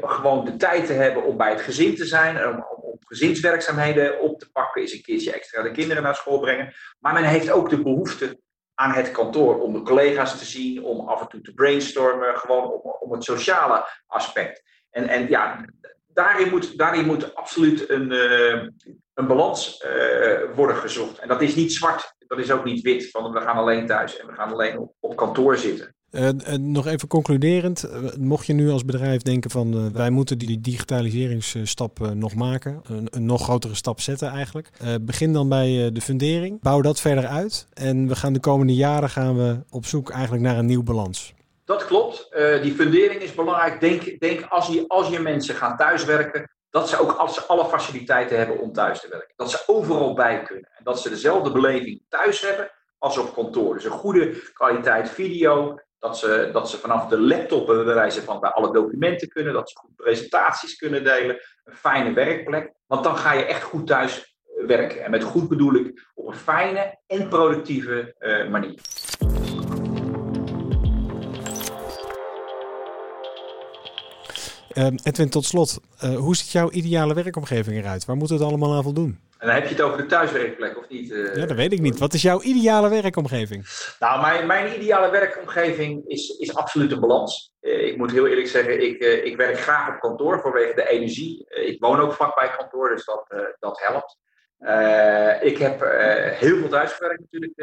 gewoon 0.00 0.44
de 0.44 0.56
tijd 0.56 0.86
te 0.86 0.92
hebben 0.92 1.24
om 1.24 1.36
bij 1.36 1.50
het 1.50 1.60
gezin 1.60 1.94
te 1.94 2.04
zijn. 2.04 2.48
Om, 2.48 2.66
om, 2.80 2.98
gezinswerkzaamheden 3.06 4.20
op 4.20 4.38
te 4.38 4.50
pakken. 4.52 4.82
Is 4.82 4.92
een 4.92 5.02
keertje 5.02 5.32
extra 5.32 5.62
de 5.62 5.70
kinderen 5.70 6.02
naar 6.02 6.14
school 6.14 6.40
brengen. 6.40 6.74
Maar 6.98 7.12
men 7.12 7.24
heeft 7.24 7.50
ook 7.50 7.70
de 7.70 7.82
behoefte 7.82 8.38
aan 8.78 8.92
het 8.92 9.10
kantoor 9.10 9.60
om 9.60 9.72
de 9.72 9.82
collega's 9.82 10.38
te 10.38 10.44
zien. 10.44 10.84
Om 10.84 11.08
af 11.08 11.20
en 11.20 11.28
toe 11.28 11.40
te 11.40 11.54
brainstormen. 11.54 12.38
Gewoon 12.38 12.72
om, 12.72 12.90
om 13.00 13.12
het 13.12 13.24
sociale 13.24 13.88
aspect. 14.06 14.62
En, 14.90 15.08
en 15.08 15.28
ja, 15.28 15.64
daarin 16.06 16.50
moet, 16.50 16.78
daarin 16.78 17.06
moet 17.06 17.34
absoluut 17.34 17.90
een, 17.90 18.12
uh, 18.12 18.68
een 19.14 19.26
balans 19.26 19.84
uh, 19.86 20.54
worden 20.54 20.76
gezocht. 20.76 21.18
En 21.18 21.28
dat 21.28 21.42
is 21.42 21.54
niet 21.54 21.72
zwart, 21.72 22.14
dat 22.26 22.38
is 22.38 22.50
ook 22.50 22.64
niet 22.64 22.82
wit, 22.82 23.10
van 23.10 23.32
we 23.32 23.40
gaan 23.40 23.56
alleen 23.56 23.86
thuis 23.86 24.16
en 24.16 24.26
we 24.26 24.32
gaan 24.32 24.52
alleen 24.52 24.90
op 25.00 25.16
kantoor 25.16 25.56
zitten. 25.56 25.94
Uh, 26.16 26.28
nog 26.58 26.86
even 26.86 27.08
concluderend, 27.08 27.88
mocht 28.18 28.46
je 28.46 28.52
nu 28.52 28.70
als 28.70 28.84
bedrijf 28.84 29.22
denken 29.22 29.50
van 29.50 29.92
wij 29.92 30.10
moeten 30.10 30.38
die 30.38 30.60
digitaliseringsstap 30.60 31.98
nog 32.14 32.34
maken, 32.34 32.82
een, 32.88 33.08
een, 33.10 33.24
nog 33.24 33.42
grotere 33.42 33.74
stap 33.74 34.00
zetten 34.00 34.28
eigenlijk. 34.28 34.70
begin 35.00 35.32
dan 35.32 35.48
bij 35.48 35.90
de 35.92 36.00
fundering, 36.00 36.60
bouw 36.60 36.80
dat 36.80 37.00
verder 37.00 37.26
uit 37.26 37.68
en 37.74 38.08
we 38.08 38.16
gaan 38.16 38.32
de 38.32 38.40
komende 38.40 38.74
jaren 38.74 39.10
gaan 39.10 39.36
we 39.36 39.58
op 39.70 39.86
zoek 39.86 40.10
eigenlijk 40.10 40.42
naar 40.42 40.58
een 40.58 40.66
nieuw 40.66 40.82
balans. 40.82 41.34
Dat 41.64 41.84
klopt. 41.84 42.28
Die 42.62 42.74
fundering 42.74 43.22
is 43.22 43.34
belangrijk. 43.34 43.80
Denk, 43.80 44.20
denk 44.20 44.46
als, 44.48 44.66
je, 44.66 44.84
als 44.88 45.08
je 45.08 45.18
mensen 45.18 45.54
gaan 45.54 45.76
thuiswerken, 45.76 46.50
dat 46.70 46.88
ze 46.88 47.00
ook 47.00 47.12
als 47.12 47.48
alle 47.48 47.64
faciliteiten 47.64 48.36
hebben 48.38 48.60
om 48.60 48.72
thuis 48.72 49.00
te 49.00 49.08
werken. 49.08 49.32
Dat 49.36 49.50
ze 49.50 49.62
overal 49.66 50.14
bij 50.14 50.42
kunnen. 50.42 50.70
En 50.76 50.84
dat 50.84 51.00
ze 51.00 51.08
dezelfde 51.08 51.52
beleving 51.52 52.02
thuis 52.08 52.40
hebben 52.40 52.70
als 52.98 53.18
op 53.18 53.34
kantoor. 53.34 53.74
Dus 53.74 53.84
een 53.84 53.90
goede 53.90 54.50
kwaliteit 54.52 55.10
video. 55.10 55.78
Dat 55.98 56.18
ze, 56.18 56.50
dat 56.52 56.70
ze 56.70 56.78
vanaf 56.78 57.06
de 57.08 57.20
laptop 57.20 57.66
bij 57.66 58.12
van 58.12 58.40
bij 58.40 58.50
alle 58.50 58.72
documenten 58.72 59.28
kunnen. 59.28 59.52
Dat 59.52 59.70
ze 59.70 59.78
goed 59.78 59.96
presentaties 59.96 60.76
kunnen 60.76 61.04
delen. 61.04 61.36
Een 61.64 61.74
fijne 61.74 62.12
werkplek. 62.12 62.72
Want 62.86 63.04
dan 63.04 63.16
ga 63.16 63.32
je 63.32 63.44
echt 63.44 63.62
goed 63.62 63.86
thuis 63.86 64.36
werken. 64.66 65.04
En 65.04 65.10
met 65.10 65.24
goed 65.24 65.48
bedoel 65.48 65.74
ik 65.74 66.10
op 66.14 66.26
een 66.26 66.34
fijne 66.34 66.98
en 67.06 67.28
productieve 67.28 68.14
uh, 68.18 68.48
manier. 68.48 68.80
Uh, 74.74 74.86
Edwin, 75.02 75.30
tot 75.30 75.44
slot, 75.44 75.80
uh, 76.04 76.16
hoe 76.16 76.36
ziet 76.36 76.50
jouw 76.50 76.70
ideale 76.70 77.14
werkomgeving 77.14 77.78
eruit? 77.78 78.04
Waar 78.04 78.16
moet 78.16 78.28
het 78.28 78.40
allemaal 78.40 78.74
aan 78.74 78.82
voldoen? 78.82 79.18
En 79.38 79.46
dan 79.46 79.54
heb 79.56 79.64
je 79.64 79.74
het 79.74 79.80
over 79.80 79.98
de 79.98 80.06
thuiswerkplek, 80.06 80.78
of 80.78 80.88
niet? 80.88 81.10
Uh, 81.10 81.36
ja, 81.36 81.46
dat 81.46 81.56
weet 81.56 81.72
ik 81.72 81.80
niet. 81.80 81.98
Wat 81.98 82.14
is 82.14 82.22
jouw 82.22 82.42
ideale 82.42 82.88
werkomgeving? 82.88 83.66
Nou, 83.98 84.20
mijn, 84.20 84.46
mijn 84.46 84.74
ideale 84.74 85.10
werkomgeving 85.10 86.06
is, 86.06 86.28
is 86.38 86.54
absoluut 86.54 86.92
een 86.92 87.00
balans. 87.00 87.54
ik 87.60 87.96
moet 87.96 88.10
heel 88.10 88.26
eerlijk 88.26 88.48
zeggen, 88.48 88.82
ik, 88.82 88.98
ik 89.24 89.36
werk 89.36 89.58
graag 89.58 89.94
op 89.94 90.00
kantoor 90.00 90.40
vanwege 90.40 90.74
de 90.74 90.88
energie. 90.88 91.46
ik 91.48 91.80
woon 91.80 92.00
ook 92.00 92.12
vlakbij 92.12 92.50
kantoor, 92.58 92.88
dus 92.88 93.04
dat, 93.04 93.54
dat 93.58 93.80
helpt. 93.80 94.18
ik 95.42 95.58
heb 95.58 95.80
heel 96.38 96.56
veel 96.56 96.68
thuisgewerkt 96.68 97.20
natuurlijk 97.20 97.56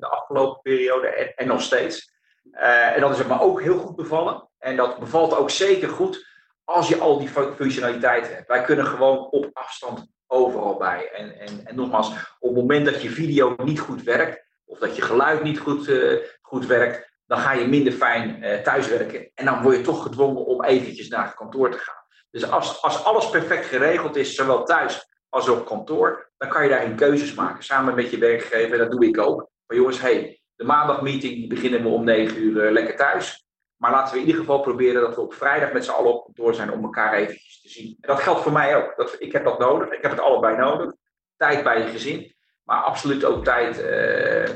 de 0.00 0.08
afgelopen 0.10 0.60
periode 0.60 1.06
en, 1.06 1.34
en 1.34 1.46
nog 1.46 1.62
steeds. 1.62 2.12
en 2.52 3.00
dat 3.00 3.18
is 3.18 3.26
me 3.26 3.40
ook 3.40 3.60
heel 3.62 3.78
goed 3.78 3.96
bevallen. 3.96 4.48
En 4.58 4.76
dat 4.76 4.98
bevalt 4.98 5.36
ook 5.36 5.50
zeker 5.50 5.88
goed 5.88 6.28
als 6.64 6.88
je 6.88 6.98
al 6.98 7.18
die 7.18 7.28
functionaliteiten 7.28 8.34
hebt. 8.34 8.48
Wij 8.48 8.62
kunnen 8.62 8.86
gewoon 8.86 9.18
op 9.18 9.50
afstand 9.52 10.06
overal 10.30 10.76
bij. 10.76 11.10
En, 11.12 11.38
en, 11.38 11.66
en 11.66 11.76
nogmaals, 11.76 12.08
op 12.38 12.48
het 12.48 12.58
moment 12.58 12.84
dat 12.84 13.02
je 13.02 13.10
video 13.10 13.54
niet 13.64 13.80
goed 13.80 14.02
werkt, 14.02 14.48
of 14.64 14.78
dat 14.78 14.96
je 14.96 15.02
geluid 15.02 15.42
niet 15.42 15.58
goed, 15.58 15.88
uh, 15.88 16.18
goed 16.40 16.66
werkt, 16.66 17.10
dan 17.26 17.38
ga 17.38 17.52
je 17.52 17.68
minder 17.68 17.92
fijn 17.92 18.42
uh, 18.42 18.54
thuiswerken. 18.54 19.30
En 19.34 19.44
dan 19.44 19.62
word 19.62 19.76
je 19.76 19.82
toch 19.82 20.02
gedwongen 20.02 20.46
om 20.46 20.64
eventjes 20.64 21.08
naar 21.08 21.24
het 21.24 21.34
kantoor 21.34 21.70
te 21.70 21.78
gaan. 21.78 22.04
Dus 22.30 22.50
als, 22.50 22.82
als 22.82 23.04
alles 23.04 23.30
perfect 23.30 23.66
geregeld 23.66 24.16
is, 24.16 24.34
zowel 24.34 24.64
thuis 24.64 25.08
als 25.28 25.48
op 25.48 25.66
kantoor, 25.66 26.32
dan 26.36 26.48
kan 26.48 26.62
je 26.62 26.68
daarin 26.68 26.96
keuzes 26.96 27.34
maken. 27.34 27.64
Samen 27.64 27.94
met 27.94 28.10
je 28.10 28.18
werkgever, 28.18 28.78
dat 28.78 28.90
doe 28.90 29.06
ik 29.06 29.18
ook. 29.18 29.48
Maar 29.66 29.76
jongens, 29.76 30.00
hey, 30.00 30.40
de 30.54 30.64
maandagmeeting 30.64 31.48
beginnen 31.48 31.82
we 31.82 31.88
om 31.88 32.04
9 32.04 32.42
uur 32.42 32.64
uh, 32.64 32.72
lekker 32.72 32.96
thuis. 32.96 33.46
Maar 33.80 33.90
laten 33.90 34.14
we 34.14 34.20
in 34.20 34.26
ieder 34.26 34.40
geval 34.40 34.60
proberen 34.60 35.00
dat 35.00 35.14
we 35.14 35.20
op 35.20 35.34
vrijdag 35.34 35.72
met 35.72 35.84
z'n 35.84 35.90
allen 35.90 36.14
op 36.14 36.24
kantoor 36.24 36.54
zijn 36.54 36.72
om 36.72 36.82
elkaar 36.82 37.14
eventjes 37.14 37.60
te 37.60 37.68
zien. 37.68 37.96
En 38.00 38.08
dat 38.08 38.20
geldt 38.20 38.40
voor 38.40 38.52
mij 38.52 38.76
ook. 38.76 38.92
Dat, 38.96 39.16
ik 39.18 39.32
heb 39.32 39.44
dat 39.44 39.58
nodig. 39.58 39.90
Ik 39.90 40.02
heb 40.02 40.10
het 40.10 40.20
allebei 40.20 40.56
nodig. 40.56 40.92
Tijd 41.36 41.62
bij 41.62 41.78
je 41.82 41.88
gezin, 41.88 42.34
maar 42.64 42.82
absoluut 42.82 43.24
ook 43.24 43.44
tijd 43.44 43.78
uh, 43.78 43.84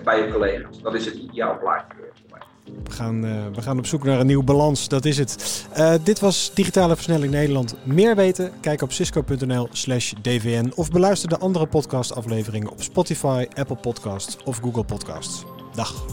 bij 0.05 0.25
je 0.25 0.29
collega's. 0.33 0.83
Dat 0.83 0.95
is 0.95 1.05
het 1.05 1.15
ideaal 1.15 1.59
plaatje 1.59 1.95
voor 1.97 2.31
mij. 2.31 2.41
We 2.85 2.91
gaan, 2.91 3.25
uh, 3.25 3.47
we 3.55 3.63
gaan 3.63 3.79
op 3.79 3.87
zoek 3.87 4.05
naar 4.05 4.21
een 4.21 4.27
nieuwe 4.27 4.45
balans, 4.45 4.89
dat 4.89 5.05
is 5.05 5.19
het. 5.19 5.67
Dit 6.05 6.21
was 6.21 6.55
Digitale 6.55 6.95
Versnelling 6.95 7.33
Nederland. 7.33 7.77
Meer 7.85 8.17
weten? 8.17 8.53
Kijk 8.61 8.83
op 8.83 8.93
cisco.nl 8.93 9.69
slash 9.73 10.13
dvn 10.23 10.73
of 10.75 10.91
beluister 10.91 11.29
de 11.29 11.39
andere 11.39 11.67
podcastafleveringen 11.67 12.71
op 12.71 12.83
Spotify, 12.83 13.47
Apple 13.55 13.77
Podcasts 13.77 14.37
of 14.45 14.59
Google 14.59 14.85
Podcasts. 14.85 15.45
Dag. 15.75 16.05